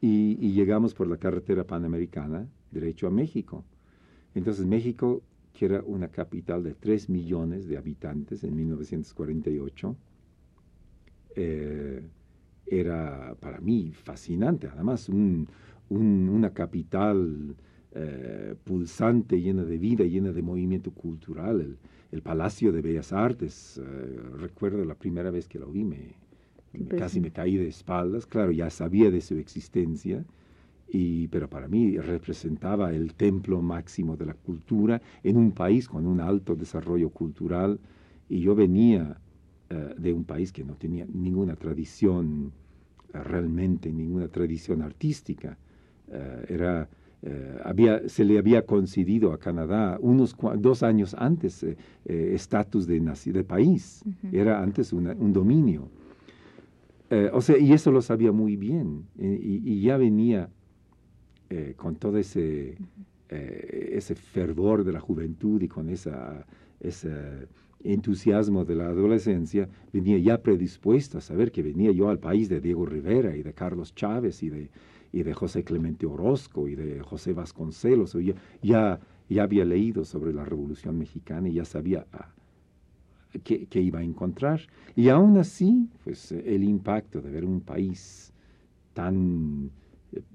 y, 0.00 0.52
llegamos 0.52 0.94
por 0.94 1.08
la 1.08 1.16
carretera 1.16 1.64
panamericana 1.64 2.46
derecho 2.70 3.08
a 3.08 3.10
México. 3.10 3.64
Entonces 4.34 4.64
México, 4.64 5.22
que 5.52 5.64
era 5.64 5.82
una 5.84 6.08
capital 6.08 6.62
de 6.62 6.74
3 6.74 7.08
millones 7.08 7.66
de 7.66 7.78
habitantes 7.78 8.44
en 8.44 8.54
1948, 8.54 9.96
eh, 11.36 12.06
era 12.66 13.34
para 13.40 13.60
mí 13.60 13.92
fascinante, 13.92 14.68
además 14.68 15.08
una 15.88 16.50
capital 16.52 17.56
eh, 17.96 18.56
pulsante, 18.64 19.40
llena 19.40 19.62
de 19.64 19.78
vida, 19.78 20.02
llena 20.04 20.32
de 20.32 20.42
movimiento 20.42 20.90
cultural. 20.90 21.78
El, 22.10 22.22
Palacio 22.22 22.72
de 22.72 22.82
Bellas 22.82 23.12
Artes, 23.12 23.78
eh, 23.78 24.20
recuerdo 24.36 24.84
la 24.84 24.96
primera 24.96 25.30
vez 25.30 25.46
que 25.46 25.60
lo 25.60 25.68
vi, 25.68 25.84
me, 25.84 26.16
casi 26.98 27.20
me 27.20 27.30
caí 27.30 27.56
de 27.56 27.68
espaldas. 27.68 28.26
Claro, 28.26 28.50
ya 28.50 28.68
sabía 28.70 29.12
de 29.12 29.20
su 29.20 29.36
existencia, 29.36 30.24
y, 30.88 31.28
pero 31.28 31.48
para 31.48 31.68
mí 31.68 31.96
representaba 31.98 32.92
el 32.92 33.14
templo 33.14 33.62
máximo 33.62 34.16
de 34.16 34.26
la 34.26 34.34
cultura 34.34 35.00
en 35.22 35.36
un 35.36 35.52
país 35.52 35.88
con 35.88 36.04
un 36.04 36.20
alto 36.20 36.56
desarrollo 36.56 37.10
cultural. 37.10 37.78
Y 38.28 38.40
yo 38.40 38.56
venía 38.56 39.20
eh, 39.70 39.94
de 39.96 40.12
un 40.12 40.24
país 40.24 40.50
que 40.50 40.64
no 40.64 40.74
tenía 40.74 41.06
ninguna 41.06 41.54
tradición, 41.54 42.50
realmente 43.12 43.92
ninguna 43.92 44.26
tradición 44.26 44.82
artística. 44.82 45.56
era 46.48 46.88
eh, 47.26 47.58
había, 47.64 48.06
se 48.06 48.22
le 48.22 48.36
había 48.38 48.66
concedido 48.66 49.32
a 49.32 49.38
Canadá 49.38 49.96
unos 50.02 50.36
dos 50.58 50.82
años 50.82 51.16
antes 51.18 51.62
eh, 51.62 51.74
eh, 52.04 52.32
estatus 52.34 52.86
de, 52.86 53.00
de, 53.00 53.44
país, 53.44 54.04
era 54.30 54.62
antes 54.62 54.92
un 54.92 55.32
dominio. 55.32 55.88
o 57.32 57.40
sea, 57.40 57.56
y 57.56 57.72
eso 57.72 57.90
lo 57.90 58.02
sabía 58.02 58.30
muy 58.30 58.56
bien, 58.56 59.06
y, 59.18 59.80
ya 59.80 59.96
venía 59.96 60.50
con 61.76 61.96
todo 61.96 62.18
ese, 62.18 62.76
ese 63.30 64.14
fervor 64.14 64.84
de 64.84 64.92
la 64.92 65.00
juventud 65.00 65.62
y 65.62 65.68
con 65.68 65.88
esa, 65.88 66.44
ese 66.80 67.48
entusiasmo 67.84 68.66
de 68.66 68.74
la 68.74 68.88
adolescencia, 68.88 69.68
venía 69.92 70.18
ya 70.18 70.42
predispuesto 70.42 71.18
a 71.18 71.20
saber 71.22 71.52
que 71.52 71.62
venía 71.62 71.90
yo 71.92 72.10
al 72.10 72.18
país 72.18 72.50
de 72.50 72.60
Diego 72.60 72.84
Rivera 72.84 73.34
y 73.34 73.42
de 73.42 73.54
Carlos 73.54 73.94
Chávez 73.94 74.42
y 74.42 74.50
de 74.50 74.70
y 75.14 75.22
de 75.22 75.32
José 75.32 75.62
Clemente 75.62 76.06
Orozco 76.06 76.66
y 76.66 76.74
de 76.74 77.00
José 77.00 77.32
Vasconcelos. 77.34 78.14
Ya, 78.62 78.98
ya, 79.28 79.42
había 79.42 79.64
leído 79.64 80.04
sobre 80.04 80.32
la 80.32 80.44
Revolución 80.44 80.98
Mexicana 80.98 81.48
y 81.48 81.54
ya 81.54 81.64
sabía 81.64 82.04
ah, 82.12 82.34
qué, 83.44 83.80
iba 83.80 84.00
a 84.00 84.02
encontrar. 84.02 84.60
Y 84.96 85.10
aún 85.10 85.38
así, 85.38 85.88
pues 86.02 86.32
el 86.32 86.64
impacto 86.64 87.22
de 87.22 87.30
ver 87.30 87.44
un 87.44 87.60
país 87.60 88.32
tan 88.92 89.70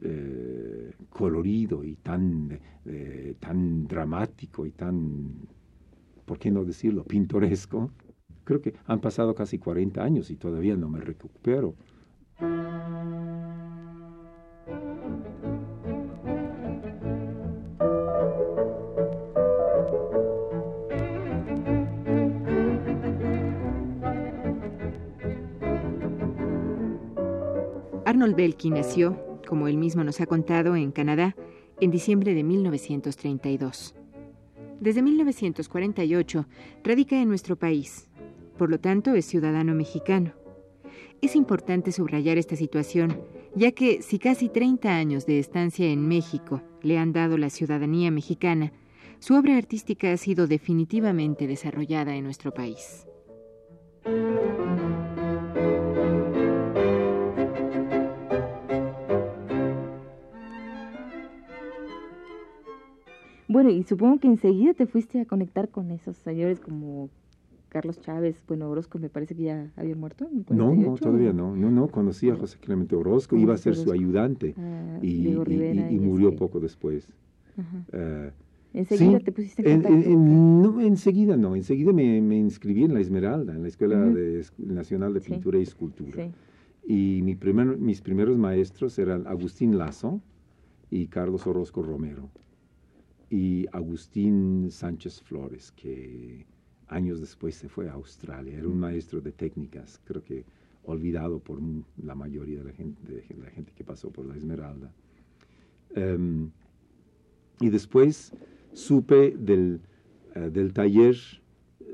eh, 0.01 0.93
colorido 1.09 1.83
y 1.83 1.95
tan, 1.95 2.57
eh, 2.85 3.35
tan 3.37 3.85
dramático 3.85 4.65
y 4.65 4.71
tan, 4.71 5.29
¿por 6.25 6.39
qué 6.39 6.51
no 6.51 6.63
decirlo?, 6.63 7.03
pintoresco. 7.03 7.91
Creo 8.45 8.61
que 8.61 8.75
han 8.85 9.01
pasado 9.01 9.35
casi 9.35 9.59
40 9.59 10.01
años 10.01 10.31
y 10.31 10.37
todavía 10.37 10.77
no 10.77 10.87
me 10.87 11.01
recupero. 11.01 11.75
Arnold 28.05 28.35
Belkin 28.35 28.73
nació, 28.73 29.39
como 29.47 29.67
él 29.67 29.77
mismo 29.77 30.03
nos 30.03 30.19
ha 30.19 30.25
contado, 30.25 30.75
en 30.75 30.91
Canadá 30.91 31.35
en 31.79 31.91
diciembre 31.91 32.33
de 32.33 32.43
1932. 32.43 33.95
Desde 34.79 35.01
1948 35.01 36.45
radica 36.83 37.21
en 37.21 37.27
nuestro 37.27 37.55
país, 37.57 38.09
por 38.57 38.69
lo 38.69 38.79
tanto 38.79 39.13
es 39.13 39.25
ciudadano 39.25 39.75
mexicano. 39.75 40.38
Es 41.21 41.35
importante 41.35 41.91
subrayar 41.91 42.37
esta 42.37 42.55
situación, 42.55 43.21
ya 43.53 43.73
que 43.73 44.01
si 44.01 44.19
casi 44.19 44.47
30 44.47 44.89
años 44.89 45.25
de 45.25 45.39
estancia 45.39 45.85
en 45.87 46.07
México 46.07 46.61
le 46.81 46.97
han 46.97 47.11
dado 47.11 47.37
la 47.37 47.49
ciudadanía 47.49 48.09
mexicana, 48.09 48.71
su 49.19 49.35
obra 49.35 49.57
artística 49.57 50.13
ha 50.13 50.17
sido 50.17 50.47
definitivamente 50.47 51.45
desarrollada 51.45 52.15
en 52.15 52.23
nuestro 52.23 52.53
país. 52.53 53.05
Bueno, 63.49 63.71
y 63.71 63.83
supongo 63.83 64.19
que 64.19 64.27
enseguida 64.27 64.73
te 64.73 64.85
fuiste 64.85 65.19
a 65.19 65.25
conectar 65.25 65.69
con 65.69 65.91
esos 65.91 66.15
señores 66.15 66.61
como 66.61 67.09
Carlos 67.69 68.01
Chávez, 68.01 68.43
bueno, 68.47 68.69
Orozco 68.69 68.97
me 68.99 69.09
parece 69.09 69.35
que 69.35 69.43
ya 69.43 69.71
había 69.75 69.95
muerto. 69.95 70.27
no, 70.49 70.75
no, 70.75 70.95
todavía 70.95 71.33
no. 71.33 71.55
No, 71.55 71.69
no, 71.69 71.87
conocí 71.87 72.29
a 72.29 72.35
José 72.35 72.57
Clemente 72.59 72.95
Orozco, 72.95 73.37
iba 73.37 73.53
a 73.53 73.57
ser 73.57 73.75
su 73.75 73.91
ayudante 73.91 74.55
ah, 74.57 74.99
y, 75.01 75.29
murió 75.99 76.35
poco 76.35 76.59
después. 76.59 77.07
Uh, 77.57 78.31
¿Enseguida 78.73 79.19
te 79.19 79.31
pusiste 79.31 79.69
en 79.69 79.81
contacto? 79.81 80.09
no, 80.09 80.81
enseguida 80.81 81.37
no. 81.37 81.55
Enseguida 81.55 81.91
me, 81.91 82.21
me, 82.21 82.37
inscribí 82.37 82.83
en 82.83 82.93
la 82.93 82.99
Esmeralda, 82.99 83.53
en 83.53 83.63
la 83.63 83.67
Escuela 83.67 83.99
de, 83.99 84.45
Nacional 84.57 85.13
de 85.13 85.21
Pintura 85.21 85.59
y 85.59 85.63
Escultura. 85.63 86.29
Y 86.87 87.21
mi 87.23 87.35
primer, 87.35 87.77
mis 87.77 88.01
primeros 88.01 88.37
maestros 88.37 88.97
eran 88.97 89.27
Agustín 89.27 89.77
Lazo 89.77 90.21
y 90.89 91.07
Carlos 91.07 91.45
Orozco 91.45 91.83
Romero 91.83 92.29
y 93.29 93.67
Agustín 93.71 94.71
Sánchez 94.71 95.21
Flores, 95.21 95.71
que 95.71 96.47
años 96.89 97.21
después 97.21 97.55
se 97.55 97.69
fue 97.69 97.87
a 97.89 97.93
Australia. 97.93 98.57
Era 98.57 98.67
un 98.67 98.79
maestro 98.79 99.21
de 99.21 99.31
técnicas, 99.31 100.01
creo 100.05 100.23
que 100.23 100.43
olvidado 100.83 101.39
por 101.39 101.59
la 102.03 102.15
mayoría 102.15 102.59
de 102.59 102.65
la 102.65 102.73
gente, 102.73 103.01
de 103.07 103.43
la 103.43 103.49
gente 103.51 103.71
que 103.75 103.83
pasó 103.83 104.09
por 104.09 104.25
la 104.25 104.35
Esmeralda. 104.35 104.91
Em, 105.95 106.49
y 107.61 107.69
después 107.69 108.33
supe 108.73 109.35
del, 109.37 109.81
eh, 110.35 110.49
del 110.51 110.73
taller 110.73 111.15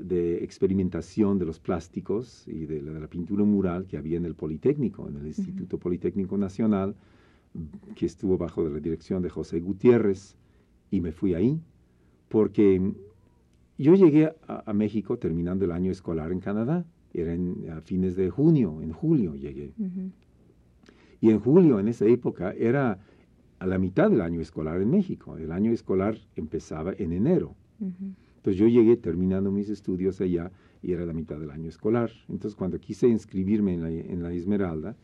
de 0.00 0.44
experimentación 0.44 1.38
de 1.38 1.46
los 1.46 1.58
plásticos 1.58 2.46
y 2.46 2.66
de 2.66 2.82
la, 2.82 3.06
pintura 3.08 3.44
mural 3.44 3.86
que 3.86 3.96
había 3.96 4.16
en 4.18 4.26
el 4.26 4.34
Politécnico, 4.34 5.08
en 5.08 5.16
el 5.16 5.26
Instituto 5.26 5.78
Politécnico 5.78 6.36
Nacional, 6.36 6.94
que 7.94 8.06
estuvo 8.06 8.36
bajo 8.36 8.68
la 8.68 8.78
dirección 8.78 9.22
de 9.22 9.30
José 9.30 9.60
Gutiérrez, 9.60 10.36
y 10.90 11.00
me 11.00 11.12
fui 11.12 11.34
ahí, 11.34 11.58
porque 12.28 12.92
yo 13.78 13.94
llegué 13.94 14.32
a, 14.46 14.72
México 14.72 15.18
terminando 15.18 15.64
el 15.64 15.72
año 15.72 15.90
escolar 15.90 16.32
en 16.32 16.40
Canadá, 16.40 16.86
era 17.12 17.36
a 17.76 17.80
fines 17.82 18.16
de 18.16 18.30
junio, 18.30 18.80
en 18.82 18.92
julio 18.92 19.34
llegué. 19.34 19.72
Y 21.20 21.30
en 21.30 21.40
julio, 21.40 21.78
en 21.78 21.88
esa 21.88 22.06
época, 22.06 22.52
era 22.52 22.98
a 23.58 23.66
la 23.66 23.78
mitad 23.78 24.10
del 24.10 24.20
año 24.20 24.40
escolar 24.40 24.80
en 24.80 24.90
México. 24.90 25.36
El 25.36 25.52
año 25.52 25.72
escolar 25.72 26.18
empezaba 26.36 26.92
en 26.96 27.12
enero. 27.12 27.54
Entonces 27.80 28.56
yo 28.56 28.68
llegué 28.68 28.96
terminando 28.96 29.50
mis 29.50 29.68
estudios 29.68 30.20
allá 30.20 30.50
y 30.82 30.92
era 30.92 31.04
la 31.04 31.12
mitad 31.12 31.38
del 31.38 31.50
año 31.50 31.68
escolar. 31.68 32.10
Entonces 32.28 32.54
cuando 32.54 32.78
quise 32.78 33.08
inscribirme 33.08 33.74
en 33.74 34.22
la, 34.22 34.32
Esmeralda, 34.32 34.96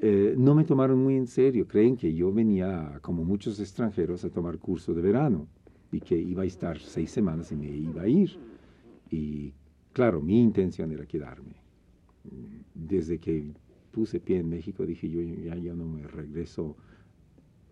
eh, 0.00 0.34
no 0.36 0.54
me 0.54 0.64
tomaron 0.64 1.02
muy 1.02 1.16
en 1.16 1.26
serio. 1.26 1.68
Creen 1.68 1.96
que 1.96 2.14
yo 2.14 2.32
venía, 2.32 2.98
como 3.02 3.24
muchos 3.24 3.60
extranjeros, 3.60 4.24
a 4.24 4.30
tomar 4.30 4.58
curso 4.58 4.94
de 4.94 5.02
verano 5.02 5.48
y 5.92 6.00
que 6.00 6.18
iba 6.18 6.42
a 6.42 6.46
estar 6.46 6.78
seis 6.78 7.10
semanas 7.10 7.52
y 7.52 7.56
me 7.56 7.68
iba 7.68 8.02
a 8.02 8.08
ir. 8.08 8.30
Y 9.10 9.52
claro, 9.92 10.20
mi 10.20 10.40
intención 10.40 10.90
era 10.90 11.06
quedarme. 11.06 11.54
Desde 12.74 13.18
que 13.18 13.52
puse 13.92 14.18
pie 14.18 14.38
en 14.38 14.48
México 14.48 14.86
dije 14.86 15.08
yo 15.08 15.20
ya, 15.20 15.54
ya 15.56 15.74
no 15.74 15.84
me 15.84 16.06
regreso 16.06 16.76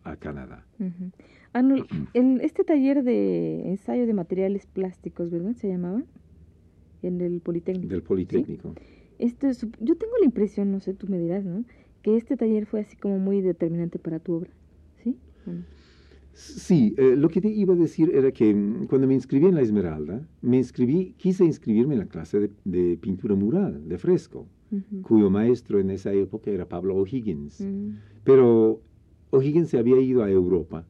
a 0.05 0.17
Canadá. 0.17 0.67
este 2.43 2.65
taller 2.65 3.03
de 3.03 3.69
ensayo 3.69 4.07
de 4.07 4.13
materiales 4.13 4.67
plásticos, 4.67 5.31
¿verdad? 5.31 5.55
¿Se 5.55 5.69
llamaba? 5.69 6.03
En 7.03 7.21
el 7.23 7.41
Politécnico. 7.41 7.89
Del 7.89 8.03
Politécnico. 8.03 8.75
Este, 9.19 9.51
yo 9.53 9.97
tengo 9.97 10.17
la 10.19 10.25
impresión, 10.25 10.71
no 10.73 10.81
sé, 10.81 10.95
tú 10.95 11.07
me 11.09 11.19
dirás, 11.19 11.45
¿no? 11.45 11.65
Que 12.03 12.17
este 12.17 12.37
taller 12.37 12.67
fue 12.67 12.81
así 12.81 12.97
como 12.97 13.19
muy 13.19 13.41
determinante 13.41 13.99
para 13.99 14.19
tu 14.19 14.35
obra, 14.35 14.51
¿sí? 15.03 15.17
Sí, 16.33 16.95
eh, 16.97 17.17
lo 17.17 17.29
que 17.29 17.41
te 17.41 17.49
iba 17.49 17.75
a 17.75 17.77
decir 17.77 18.11
era 18.15 18.33
que 18.33 18.55
mm, 18.55 18.87
cuando 18.87 19.07
me 19.07 19.15
inscribí 19.15 19.47
en 19.47 19.55
la 19.55 19.63
Esmeralda, 19.63 20.27
me 20.43 20.57
inscribí, 20.57 21.15
quise 21.17 21.45
inscribirme 21.45 21.95
en 21.95 22.01
la 22.01 22.07
clase 22.07 22.51
de, 22.65 22.97
pintura 22.97 23.35
mural, 23.35 23.89
de 23.89 23.99
fresco, 23.99 24.47
cuyo 25.03 25.31
maestro 25.31 25.81
en 25.81 25.91
esa 25.91 26.13
época 26.13 26.51
era 26.51 26.69
Pablo 26.69 26.97
O'Higgins. 26.97 27.67
Pero 28.25 28.81
O'Higgins 29.31 29.69
se 29.69 29.79
había 29.79 30.01
ido 30.01 30.23
a 30.23 30.31
Europa 30.31 30.87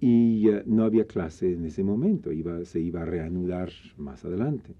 y 0.00 0.46
no 0.66 0.84
había 0.84 1.06
clase 1.06 1.52
en 1.52 1.66
ese 1.66 1.84
momento, 1.84 2.32
iba, 2.32 2.64
se 2.64 2.80
iba 2.80 3.02
a 3.02 3.04
reanudar 3.04 3.70
más 3.98 4.24
adelante. 4.24 4.74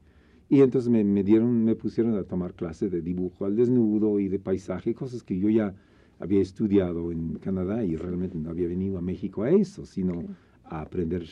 Y 0.48 0.60
entonces 0.60 0.90
me, 0.90 1.04
me, 1.04 1.22
dieron, 1.22 1.64
me 1.64 1.76
pusieron 1.76 2.16
a 2.16 2.24
tomar 2.24 2.54
clases 2.54 2.90
de 2.90 3.00
dibujo 3.00 3.44
al 3.44 3.56
desnudo 3.56 4.18
y 4.18 4.28
de 4.28 4.38
paisaje, 4.38 4.94
cosas 4.94 5.22
que 5.22 5.38
yo 5.38 5.48
ya 5.48 5.74
había 6.22 6.40
estudiado 6.40 7.10
en 7.10 7.34
Canadá 7.34 7.84
y 7.84 7.96
realmente 7.96 8.38
no 8.38 8.50
había 8.50 8.68
venido 8.68 8.96
a 8.96 9.00
México 9.00 9.42
a 9.42 9.50
eso, 9.50 9.84
sino 9.84 10.24
a 10.64 10.80
aprender 10.80 11.26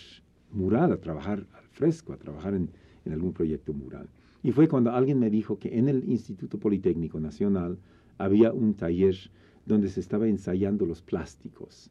mural, 0.53 0.91
a 0.91 0.97
trabajar 0.97 1.47
al 1.55 1.65
fresco, 1.69 2.13
a 2.13 2.17
trabajar 2.17 2.55
en, 2.55 2.71
en 3.05 3.13
algún 3.13 3.33
proyecto 3.33 3.73
mural. 3.73 4.09
Y 4.43 4.51
fue 4.51 4.67
cuando 4.67 4.91
alguien 4.91 5.21
me 5.21 5.31
dijo 5.31 5.61
que 5.61 5.79
en 5.79 5.89
el 5.89 6.09
Instituto 6.09 6.59
Politécnico 6.59 7.21
Nacional 7.21 7.79
había 8.19 8.53
un 8.53 8.75
taller 8.75 9.17
donde 9.65 9.89
se 9.89 10.01
estaba 10.01 10.27
ensayando 10.27 10.87
los 10.87 11.03
plásticos. 11.03 11.91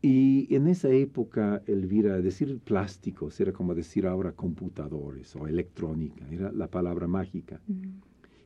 Y 0.00 0.54
en 0.54 0.68
esa 0.68 0.88
época, 0.88 1.62
Elvira, 1.66 2.20
decir 2.22 2.58
plásticos 2.60 3.38
era 3.40 3.52
como 3.52 3.74
decir 3.74 4.06
ahora 4.06 4.32
computadores 4.32 5.36
o 5.36 5.46
electrónica, 5.46 6.26
era 6.30 6.50
la 6.50 6.68
palabra 6.68 7.06
mágica. 7.06 7.60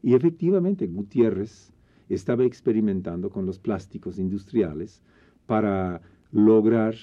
Y 0.02 0.14
efectivamente, 0.14 0.86
Gutiérrez 0.86 1.72
estaba 2.08 2.44
experimentando 2.44 3.30
con 3.30 3.46
los 3.46 3.58
plásticos 3.58 4.18
industriales 4.18 5.02
para 5.46 6.00
lograr, 6.32 6.94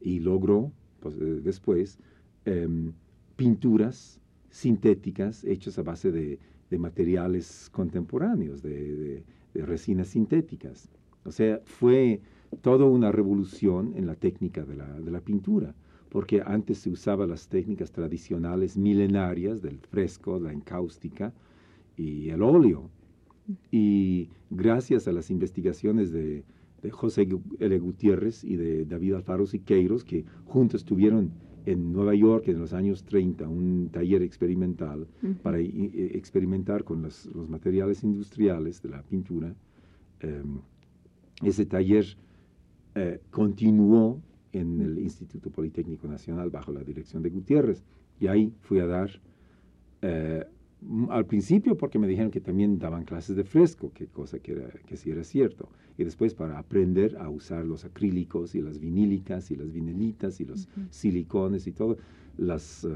y 0.00 0.20
logró 0.20 0.72
pues, 1.00 1.16
eh, 1.16 1.40
después, 1.42 1.98
em, 2.44 2.92
pinturas 3.36 4.20
sintéticas 4.50 5.44
hechas 5.44 5.78
a 5.78 5.82
base 5.82 6.12
de, 6.12 6.38
materiales 6.78 7.68
contemporáneos, 7.70 8.62
de, 8.62 9.22
de 9.52 9.66
resinas 9.66 10.08
sintéticas. 10.08 10.88
O 11.22 11.30
sea, 11.30 11.60
fue 11.66 12.22
toda 12.62 12.86
una 12.86 13.12
revolución 13.12 13.92
en 13.94 14.06
la 14.06 14.14
técnica 14.14 14.64
de 14.64 14.76
la, 14.76 15.00
de 15.00 15.10
la 15.10 15.20
pintura, 15.20 15.74
porque 16.08 16.42
antes 16.44 16.78
se 16.78 16.90
usaban 16.90 17.30
las 17.30 17.48
técnicas 17.48 17.92
tradicionales 17.92 18.76
milenarias 18.76 19.62
del 19.62 19.78
fresco, 19.78 20.38
la 20.38 20.52
encáustica 20.52 21.32
y 21.96 22.30
el 22.30 22.42
óleo. 22.42 22.90
Y 23.70 24.28
gracias 24.50 25.08
a 25.08 25.12
las 25.12 25.30
investigaciones 25.30 26.12
de, 26.12 26.44
de 26.82 26.90
José 26.90 27.28
L. 27.58 27.78
Gutiérrez 27.78 28.44
y 28.44 28.56
de 28.56 28.84
David 28.84 29.14
Alfaro 29.14 29.46
Siqueiros, 29.46 30.04
que 30.04 30.24
juntos 30.44 30.84
tuvieron 30.84 31.32
en 31.64 31.92
Nueva 31.92 32.14
York 32.14 32.48
en 32.48 32.58
los 32.58 32.72
años 32.72 33.04
30 33.04 33.48
un 33.48 33.88
taller 33.90 34.22
experimental 34.22 35.06
para 35.42 35.58
experimentar 35.60 36.84
con 36.84 37.02
los, 37.02 37.30
materiales 37.48 38.02
industriales 38.02 38.82
de 38.82 38.88
la 38.88 39.02
pintura. 39.02 39.54
Em, 40.20 40.60
ese 41.42 41.66
taller 41.66 42.04
eh, 42.94 43.20
continuó 43.30 44.20
en 44.52 44.80
el 44.80 44.98
Instituto 44.98 45.50
Politécnico 45.50 46.06
Nacional 46.08 46.50
bajo 46.50 46.72
la 46.72 46.82
dirección 46.82 47.22
de 47.22 47.30
Gutiérrez 47.30 47.82
y 48.20 48.26
ahí 48.26 48.52
fui 48.60 48.80
a 48.80 48.86
dar 48.86 49.10
eh, 50.02 50.44
al 51.10 51.26
principio 51.26 51.76
porque 51.76 51.98
me 51.98 52.06
dijeron 52.06 52.30
que 52.30 52.40
también 52.40 52.78
daban 52.78 53.04
clases 53.04 53.36
de 53.36 53.44
fresco, 53.44 53.92
que 53.94 54.06
cosa 54.06 54.38
que, 54.38 54.52
era, 54.52 54.68
que 54.86 54.96
sí 54.96 55.10
era 55.10 55.24
cierto. 55.24 55.68
Y 55.98 56.04
después 56.04 56.34
para 56.34 56.58
aprender 56.58 57.16
a 57.18 57.28
usar 57.28 57.64
los 57.64 57.84
acrílicos 57.84 58.54
y 58.54 58.62
las 58.62 58.78
vinílicas 58.78 59.50
y 59.50 59.56
las 59.56 59.72
vinilitas 59.72 60.40
y 60.40 60.44
los 60.44 60.68
silicones 60.90 61.66
y 61.66 61.72
todas 61.72 61.98
las 62.36 62.84
eh, 62.84 62.88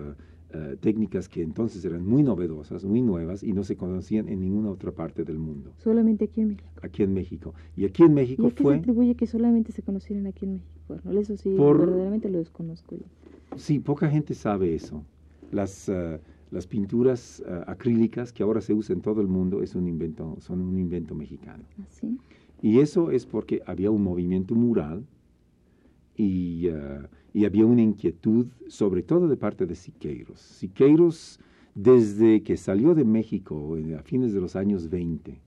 eh, 0.54 0.76
técnicas 0.80 1.28
que 1.28 1.42
entonces 1.42 1.84
eran 1.84 2.06
muy 2.06 2.22
novedosas, 2.22 2.84
muy 2.84 3.02
nuevas 3.02 3.42
y 3.42 3.52
no 3.52 3.64
se 3.64 3.76
conocían 3.76 4.28
en 4.28 4.40
ninguna 4.40 4.70
otra 4.70 4.92
parte 4.92 5.24
del 5.24 5.38
mundo. 5.38 5.72
Solamente 5.78 6.24
aquí 6.24 6.40
en 6.40 6.48
México. 6.48 6.68
Aquí 6.82 7.02
en 7.02 7.14
México. 7.14 7.54
Y 7.76 7.84
aquí 7.84 8.02
en 8.02 8.14
México 8.14 8.48
¿Y 8.48 8.50
fue... 8.50 8.74
se 8.74 8.78
atribuye 8.80 9.14
que 9.14 9.26
solamente 9.26 9.72
se 9.72 9.82
conocieran 9.82 10.26
aquí 10.26 10.44
en 10.46 10.52
México? 10.54 10.70
Bueno, 10.88 11.20
eso 11.20 11.36
sí, 11.36 11.50
verdaderamente 11.50 12.28
lo 12.30 12.38
desconozco 12.38 12.96
yo. 12.96 13.04
Sí, 13.56 13.78
poca 13.78 14.08
gente 14.08 14.34
sabe 14.34 14.74
eso. 14.74 15.04
Las... 15.52 15.90
Las 16.50 16.66
pinturas 16.66 17.42
eh, 17.46 17.62
acrílicas 17.66 18.32
que 18.32 18.42
ahora 18.42 18.60
se 18.60 18.72
usan 18.72 18.98
en 18.98 19.02
todo 19.02 19.20
el 19.20 19.26
mundo 19.26 19.62
es 19.62 19.74
un 19.74 19.88
invento, 19.88 20.36
son 20.40 20.60
un 20.60 20.78
invento 20.78 21.14
mexicano. 21.14 21.64
¿Ah, 21.80 22.06
y 22.62 22.78
eso 22.78 23.10
es 23.10 23.26
porque 23.26 23.62
había 23.66 23.90
un 23.90 24.02
movimiento 24.02 24.54
mural 24.54 25.04
y, 26.16 26.68
eh, 26.68 27.02
y, 27.34 27.44
había 27.44 27.66
una 27.66 27.82
inquietud, 27.82 28.46
sobre 28.68 29.02
todo 29.02 29.28
de 29.28 29.36
parte 29.36 29.66
de 29.66 29.74
Siqueiros. 29.74 30.40
Siqueiros, 30.40 31.40
desde 31.74 32.42
que 32.42 32.56
salió 32.56 32.94
de 32.94 33.04
México 33.04 33.76
a 33.98 34.02
fines 34.02 34.32
de 34.32 34.40
los 34.40 34.56
años 34.56 34.88
20, 34.88 35.38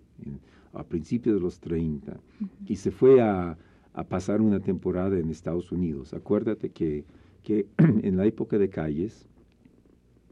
a 0.74 0.84
principios 0.84 1.36
de 1.36 1.42
los 1.42 1.60
30, 1.60 2.20
y 2.68 2.76
se 2.76 2.92
fue 2.92 3.22
a, 3.22 3.58
a, 3.94 4.04
pasar 4.04 4.42
una 4.42 4.60
temporada 4.60 5.18
en 5.18 5.30
Estados 5.30 5.72
Unidos. 5.72 6.14
Acuérdate 6.14 6.70
que, 6.70 7.06
que 7.42 7.66
en 7.78 8.16
la 8.16 8.26
época 8.28 8.60
de 8.60 8.70
Calles, 8.70 9.29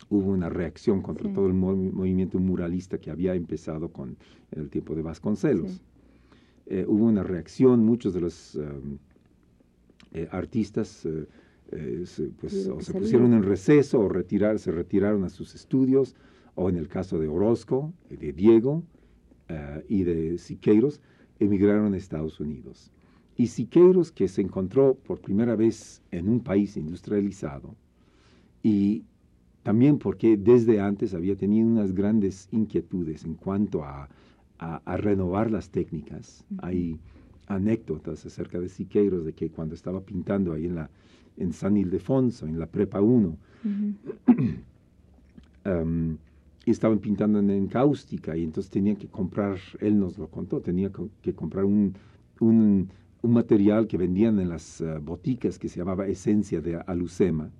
hubo 0.10 0.32
una 0.32 0.50
reacción 0.50 1.02
contra 1.02 1.32
todo 1.32 1.48
el 1.48 1.54
movimiento 1.54 2.40
muralista 2.40 2.98
que 2.98 3.12
había 3.12 3.36
empezado 3.36 3.90
con 3.90 4.18
el 4.52 4.70
tiempo 4.70 4.96
de 4.96 5.02
Vasconcelos. 5.02 5.82
Eh, 6.66 6.86
hubo 6.88 7.06
una 7.06 7.24
reacción, 7.24 7.86
muchos 7.86 8.14
de 8.14 8.22
los 8.22 8.56
um, 8.56 8.98
eh, 10.12 10.28
artistas 10.32 11.06
eh, 11.06 12.04
se, 12.06 12.24
pues, 12.40 12.68
o 12.68 12.82
se 12.82 12.94
pusieron 12.94 13.34
en 13.34 13.44
receso 13.44 14.00
o 14.00 14.10
retirar, 14.10 14.60
se 14.60 14.72
retiraron 14.72 15.24
a 15.24 15.30
sus 15.30 15.56
estudios, 15.56 16.16
o 16.56 16.70
en 16.70 16.78
el 16.78 16.88
caso 16.88 17.20
de 17.20 17.28
Orozco, 17.28 17.94
de 18.10 18.34
Diego 18.34 18.84
y 19.88 20.04
de 20.04 20.38
Siqueiros, 20.38 21.00
emigraron 21.40 21.94
a 21.94 21.98
Estados 21.98 22.40
Unidos. 22.40 22.92
Y 23.38 23.48
Siqueiros, 23.48 24.12
que 24.12 24.28
se 24.28 24.42
encontró 24.42 24.96
por 24.96 25.22
primera 25.22 25.56
vez 25.56 26.02
en 26.12 26.28
un 26.28 26.42
país 26.42 26.76
industrializado, 26.76 27.76
y 28.64 29.06
también 29.68 29.98
porque 29.98 30.38
desde 30.38 30.80
antes 30.80 31.14
había 31.14 31.36
tenido 31.36 31.68
unas 31.68 31.92
grandes 31.94 32.48
inquietudes 32.54 33.26
en 33.26 33.34
cuanto 33.34 33.84
a, 33.84 34.08
a, 34.60 34.96
renovar 34.96 35.52
las 35.52 35.70
técnicas. 35.72 36.46
Hay 36.60 36.98
anécdotas 37.48 38.26
acerca 38.26 38.62
de 38.62 38.70
Siqueiros, 38.70 39.26
de 39.26 39.34
que 39.34 39.50
cuando 39.50 39.76
estaba 39.76 40.00
pintando 40.00 40.54
ahí 40.54 40.68
en, 40.68 40.76
la, 40.76 40.90
en 41.36 41.52
San 41.52 41.76
Ildefonso, 41.76 42.48
en 42.48 42.58
la 42.58 42.68
Prepa 42.68 43.02
1, 43.02 43.38
um, 45.66 46.18
estaban 46.66 47.00
pintando 47.00 47.40
en 47.40 47.50
encáustica 47.50 48.38
y 48.38 48.46
entonces 48.46 48.72
tenían 48.72 48.96
que 48.96 49.10
comprar, 49.10 49.58
él 49.82 50.00
nos 50.00 50.18
lo 50.18 50.30
contó, 50.30 50.62
tenía 50.62 50.94
que 51.22 51.34
comprar 51.34 51.66
un, 51.66 51.94
un, 52.40 52.88
un 53.22 53.34
material 53.34 53.86
que 53.86 53.98
vendían 53.98 54.40
en 54.40 54.48
las 54.48 54.80
uh, 54.80 55.02
boticas 55.02 55.60
que 55.60 55.68
se 55.68 55.78
llamaba 55.78 56.08
esencia 56.08 56.62
de 56.62 56.78
alucema 56.88 57.52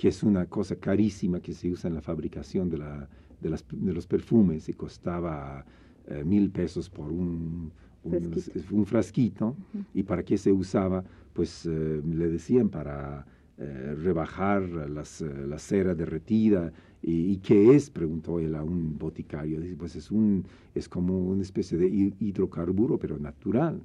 que 0.00 0.08
es 0.08 0.22
una 0.22 0.46
cosa 0.46 0.76
carísima 0.76 1.40
que 1.40 1.52
se 1.52 1.70
usa 1.70 1.88
en 1.88 1.94
la 1.94 2.00
fabricación 2.00 2.70
de, 2.70 2.78
la, 2.78 3.06
de, 3.38 3.50
las, 3.50 3.66
de 3.70 3.92
los 3.92 4.06
perfumes 4.06 4.66
y 4.70 4.72
costaba 4.72 5.62
eh, 6.06 6.24
mil 6.24 6.48
pesos 6.50 6.88
por 6.88 7.12
un, 7.12 7.70
un 8.02 8.86
frasquito, 8.86 9.54
y 9.92 10.02
para 10.04 10.22
qué 10.22 10.38
se 10.38 10.52
usaba, 10.52 11.04
pues 11.34 11.66
eh, 11.66 12.00
le 12.02 12.28
decían 12.28 12.70
para 12.70 13.26
eh, 13.58 13.94
rebajar 13.94 14.62
las, 14.62 15.20
la 15.20 15.58
cera 15.58 15.94
derretida. 15.94 16.72
¿Y, 17.02 17.36
qué 17.36 17.74
es? 17.76 17.90
preguntó 17.90 18.40
él 18.40 18.54
a 18.54 18.62
un 18.62 18.96
boticario. 18.96 19.60
Dice, 19.60 19.76
pues 19.76 19.96
es, 19.96 20.10
un, 20.10 20.46
es 20.74 20.88
como 20.88 21.18
una 21.18 21.42
especie 21.42 21.76
de 21.76 22.14
hidrocarburo, 22.18 22.98
pero 22.98 23.18
natural. 23.18 23.82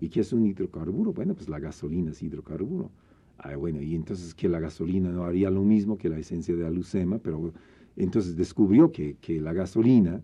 ¿Y 0.00 0.10
qué 0.10 0.20
es 0.20 0.32
un 0.32 0.46
hidrocarburo? 0.46 1.12
Bueno, 1.12 1.34
pues 1.34 1.48
la 1.48 1.58
gasolina 1.58 2.12
es 2.12 2.22
hidrocarburo. 2.22 2.92
Ah, 3.42 3.56
bueno, 3.56 3.80
y 3.80 3.94
entonces 3.94 4.34
que 4.34 4.48
la 4.48 4.60
gasolina 4.60 5.10
no 5.10 5.24
haría 5.24 5.50
lo 5.50 5.62
mismo 5.62 5.96
que 5.96 6.10
la 6.10 6.18
esencia 6.18 6.54
de 6.54 6.66
alucema, 6.66 7.18
pero 7.18 7.54
entonces 7.96 8.36
descubrió 8.36 8.92
que, 8.92 9.16
que 9.18 9.40
la 9.40 9.54
gasolina, 9.54 10.20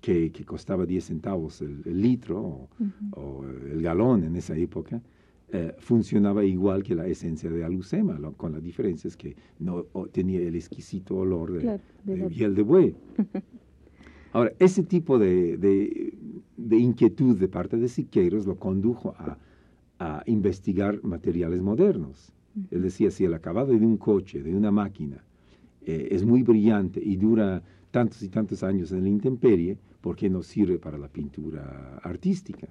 que, 0.00 0.32
que, 0.32 0.44
costaba 0.44 0.86
10 0.86 1.04
centavos 1.04 1.60
el, 1.60 1.82
litro 2.00 2.68
o, 3.12 3.44
el 3.70 3.82
galón 3.82 4.24
en 4.24 4.36
esa 4.36 4.56
época, 4.56 5.02
eh, 5.48 5.74
funcionaba 5.78 6.42
igual 6.42 6.82
que 6.82 6.94
la 6.94 7.06
esencia 7.06 7.50
de 7.50 7.64
alucema, 7.64 8.18
con 8.36 8.52
la 8.52 8.60
diferencia 8.60 9.08
es 9.08 9.16
que 9.16 9.36
no 9.58 9.84
tenía 10.10 10.40
el 10.40 10.54
exquisito 10.56 11.16
olor 11.16 11.52
de, 11.52 11.80
piel 12.28 12.54
de 12.54 12.62
buey. 12.62 12.96
Ahora, 14.32 14.52
ese 14.58 14.82
tipo 14.82 15.18
de, 15.18 15.58
de, 15.58 16.16
de, 16.56 16.76
inquietud 16.76 17.38
de 17.38 17.46
parte 17.46 17.76
de 17.76 17.88
Siqueiros 17.88 18.46
lo 18.46 18.56
condujo 18.56 19.14
a, 19.18 19.38
a 19.98 20.22
investigar 20.26 21.04
materiales 21.04 21.60
modernos. 21.62 22.34
Él 22.70 22.82
decía, 22.82 23.10
si 23.10 23.24
el 23.24 23.34
acabado 23.34 23.72
de 23.72 23.84
un 23.84 23.96
coche, 23.96 24.42
de 24.42 24.54
una 24.54 24.70
máquina, 24.70 25.24
eh, 25.82 26.08
es 26.10 26.24
muy 26.24 26.42
brillante 26.42 27.00
y 27.02 27.16
dura 27.16 27.62
tantos 27.90 28.22
y 28.22 28.28
tantos 28.28 28.62
años 28.62 28.92
en 28.92 29.02
la 29.02 29.08
intemperie, 29.08 29.76
¿por 30.00 30.16
qué 30.16 30.30
no 30.30 30.42
sirve 30.42 30.78
para 30.78 30.98
la 30.98 31.08
pintura 31.08 31.98
artística? 32.02 32.68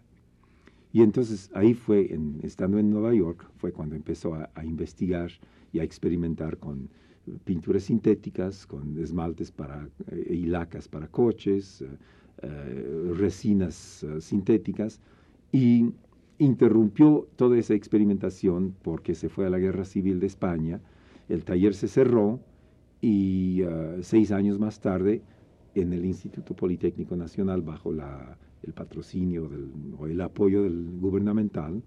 Y 0.92 1.02
entonces 1.02 1.50
ahí 1.54 1.74
fue, 1.74 2.18
estando 2.44 2.78
en 2.78 2.90
Nueva 2.90 3.14
York, 3.14 3.50
fue 3.58 3.72
cuando 3.72 3.96
empezó 3.96 4.36
a, 4.36 4.50
investigar 4.64 5.32
y 5.72 5.80
a 5.80 5.84
experimentar 5.84 6.58
con 6.58 6.90
pinturas 7.46 7.84
sintéticas, 7.84 8.68
con 8.68 8.98
esmaltes 9.00 9.52
para, 9.52 9.90
eh, 10.12 10.36
y 10.36 10.46
lacas 10.46 10.88
para 10.88 11.08
coches, 11.08 11.84
eh, 12.42 13.12
resinas 13.16 14.06
sintéticas, 14.20 15.00
y 15.52 15.92
interrumpió 16.44 17.28
toda 17.36 17.58
esa 17.58 17.74
experimentación 17.74 18.76
porque 18.82 19.16
se 19.16 19.30
fue 19.30 19.46
a 19.48 19.50
la 19.50 19.60
guerra 19.60 19.86
civil 19.86 20.20
de 20.20 20.28
España, 20.28 20.82
el 21.30 21.44
taller 21.44 21.74
se 21.74 21.88
cerró 21.88 22.40
y 23.02 23.64
uh, 23.64 24.02
seis 24.02 24.32
años 24.32 24.60
más 24.60 24.80
tarde 24.80 25.22
en 25.76 25.94
el 25.94 26.06
Instituto 26.06 26.56
Politécnico 26.56 27.16
Nacional 27.16 27.62
bajo 27.62 27.92
la, 27.92 28.38
el 28.64 28.74
patrocinio 28.74 29.50
del, 29.50 29.72
o 29.98 30.08
el 30.08 30.22
apoyo 30.22 30.64
del 30.64 31.00
gubernamental 31.00 31.84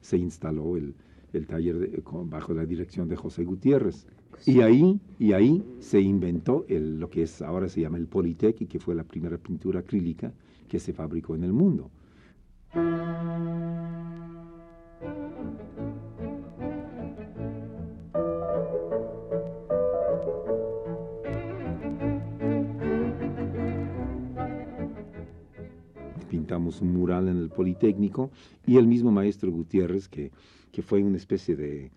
se 0.00 0.16
instaló 0.16 0.76
el, 0.76 0.94
el 1.32 1.46
taller 1.46 2.02
bajo 2.24 2.54
la 2.54 2.64
dirección 2.64 3.08
de 3.08 3.16
José 3.16 3.44
Gutiérrez. 3.44 4.06
Y 4.46 4.60
ahí, 4.60 5.00
y 5.18 5.32
ahí 5.32 5.64
se 5.80 6.00
inventó 6.00 6.64
el, 6.68 7.00
lo 7.00 7.10
que 7.10 7.22
es, 7.22 7.42
ahora 7.42 7.68
se 7.68 7.80
llama 7.80 7.98
el 7.98 8.06
Politec 8.06 8.60
y 8.60 8.66
que 8.66 8.78
fue 8.78 8.94
la 8.94 9.04
primera 9.04 9.36
pintura 9.36 9.80
acrílica 9.80 10.32
que 10.68 10.78
se 10.78 10.92
fabricó 10.92 11.34
en 11.34 11.44
el 11.44 11.52
mundo. 11.52 11.90
Pintamos 26.30 26.80
un 26.82 26.92
mural 26.92 27.28
en 27.28 27.38
el 27.38 27.48
Politécnico 27.48 28.30
y 28.66 28.76
el 28.76 28.86
mismo 28.86 29.10
maestro 29.10 29.50
Gutiérrez, 29.50 30.08
que, 30.08 30.30
que 30.70 30.82
fue 30.82 31.02
una 31.02 31.16
especie 31.16 31.56
de, 31.56 31.90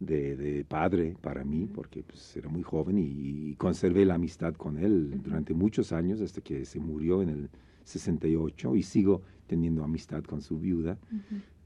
de, 0.00 0.64
padre 0.68 1.16
para 1.20 1.44
mí, 1.44 1.68
porque 1.72 2.02
pues, 2.02 2.36
era 2.36 2.48
muy 2.48 2.62
joven 2.62 2.98
y, 2.98 3.54
conservé 3.56 4.04
la 4.04 4.14
amistad 4.14 4.54
con 4.54 4.78
él 4.78 5.20
durante 5.22 5.54
muchos 5.54 5.92
años 5.92 6.20
hasta 6.20 6.40
que 6.40 6.64
se 6.64 6.80
murió 6.80 7.22
en 7.22 7.28
el 7.30 7.50
68 7.84 8.76
y 8.76 8.82
sigo 8.82 9.22
teniendo 9.46 9.84
amistad 9.84 10.22
con 10.24 10.40
su 10.40 10.58
viuda. 10.58 10.98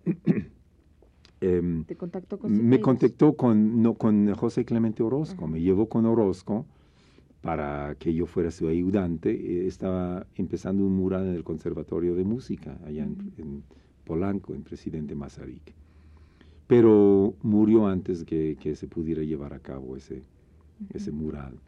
Em, 1.41 1.85
¿Te 1.85 1.95
contactó 1.95 2.37
con 2.37 2.67
Me 2.67 2.81
contactó 2.81 3.35
con, 3.35 3.81
no, 3.81 3.95
con 3.95 4.35
José 4.35 4.65
Clemente 4.65 5.05
Orozco, 5.05 5.47
me 5.47 5.61
llevó 5.61 5.89
con 5.89 6.05
Orozco 6.05 6.67
para 7.43 7.95
que 7.95 8.13
yo 8.13 8.27
fuera 8.27 8.51
su 8.51 8.67
ayudante. 8.67 9.31
Eh, 9.31 9.69
estaba 9.69 10.27
empezando 10.35 10.85
un 10.85 10.97
mural 10.97 11.29
en 11.29 11.35
el 11.35 11.45
Conservatorio 11.45 12.17
de 12.17 12.25
Música, 12.25 12.77
allá 12.85 13.05
en, 13.05 13.63
Polanco, 14.05 14.53
en 14.53 14.65
Presidente 14.65 15.15
Mazarik. 15.15 15.75
Pero 16.67 17.35
murió 17.43 17.87
antes 17.87 18.25
que, 18.25 18.57
que 18.61 18.75
se 18.75 18.89
pudiera 18.89 19.23
llevar 19.23 19.55
a 19.55 19.61
cabo 19.61 19.97
ese, 19.97 20.25
ese 20.91 21.13
mural. 21.13 21.59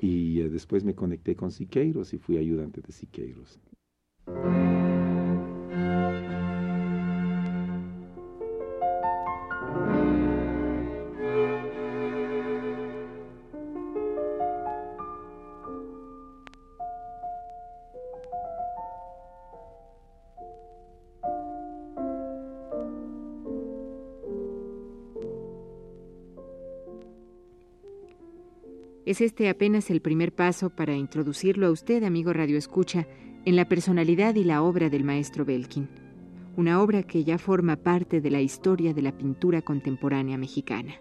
Y 0.00 0.40
eh, 0.40 0.48
después 0.48 0.84
me 0.84 0.94
conecté 0.94 1.36
con 1.36 1.50
Siqueiros 1.50 2.12
y 2.14 2.18
fui 2.18 2.38
ayudante 2.38 2.80
de 2.80 2.92
Siqueiros. 2.92 3.58
Es 29.10 29.20
este 29.20 29.48
apenas 29.48 29.90
el 29.90 30.00
primer 30.00 30.32
paso 30.32 30.70
para 30.70 30.94
introducirlo 30.94 31.66
a 31.66 31.72
usted, 31.72 32.04
amigo 32.04 32.32
Radio 32.32 32.56
Escucha, 32.56 33.08
en 33.44 33.56
la 33.56 33.68
personalidad 33.68 34.36
y 34.36 34.44
la 34.44 34.62
obra 34.62 34.88
del 34.88 35.02
maestro 35.02 35.44
Belkin, 35.44 35.88
una 36.56 36.80
obra 36.80 37.02
que 37.02 37.24
ya 37.24 37.36
forma 37.36 37.74
parte 37.74 38.20
de 38.20 38.30
la 38.30 38.40
historia 38.40 38.94
de 38.94 39.02
la 39.02 39.10
pintura 39.10 39.62
contemporánea 39.62 40.38
mexicana. 40.38 40.94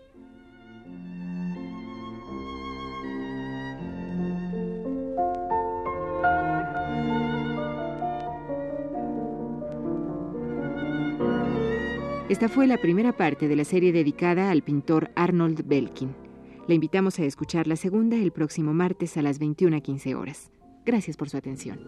Esta 12.27 12.49
fue 12.49 12.65
la 12.65 12.77
primera 12.79 13.15
parte 13.15 13.47
de 13.47 13.55
la 13.55 13.65
serie 13.65 13.91
dedicada 13.91 14.49
al 14.49 14.63
pintor 14.63 15.11
Arnold 15.13 15.67
Belkin. 15.67 16.28
Le 16.69 16.75
invitamos 16.75 17.17
a 17.17 17.23
escuchar 17.23 17.65
la 17.65 17.75
segunda 17.75 18.15
el 18.15 18.31
próximo 18.31 18.75
martes 18.75 19.17
a 19.17 19.23
las 19.23 19.41
21.15 19.41 20.15
horas. 20.15 20.51
Gracias 20.85 21.17
por 21.17 21.27
su 21.27 21.35
atención. 21.35 21.79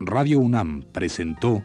Radio 0.00 0.40
UNAM 0.40 0.82
presentó 0.92 1.62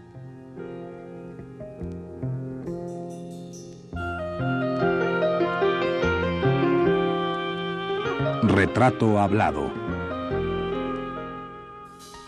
Retrato 8.58 9.20
hablado. 9.20 9.72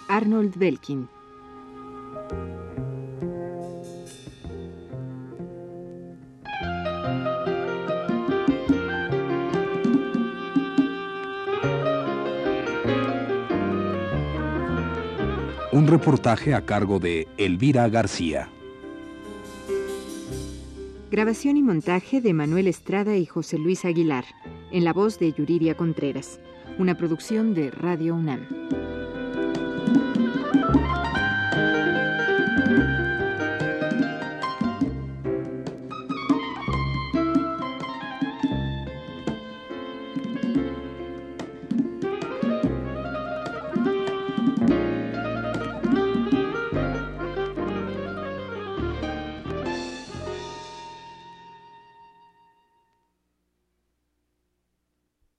Arnold 0.08 0.56
Belkin. 0.60 1.10
Un 15.72 15.88
reportaje 15.88 16.54
a 16.54 16.64
cargo 16.64 17.00
de 17.00 17.28
Elvira 17.38 17.90
García. 17.90 18.50
Grabación 21.10 21.58
y 21.58 21.64
montaje 21.64 22.22
de 22.22 22.36
Manuel 22.36 22.68
Estrada 22.68 23.18
y 23.18 23.26
José 23.26 23.58
Luis 23.58 23.84
Aguilar, 23.84 24.26
en 24.72 24.84
la 24.84 24.94
voz 24.94 25.20
de 25.20 25.32
Yuridia 25.34 25.76
Contreras, 25.76 26.40
una 26.78 26.96
producción 26.96 27.54
de 27.54 27.72
Radio 27.72 28.16
UNAM. 28.16 28.59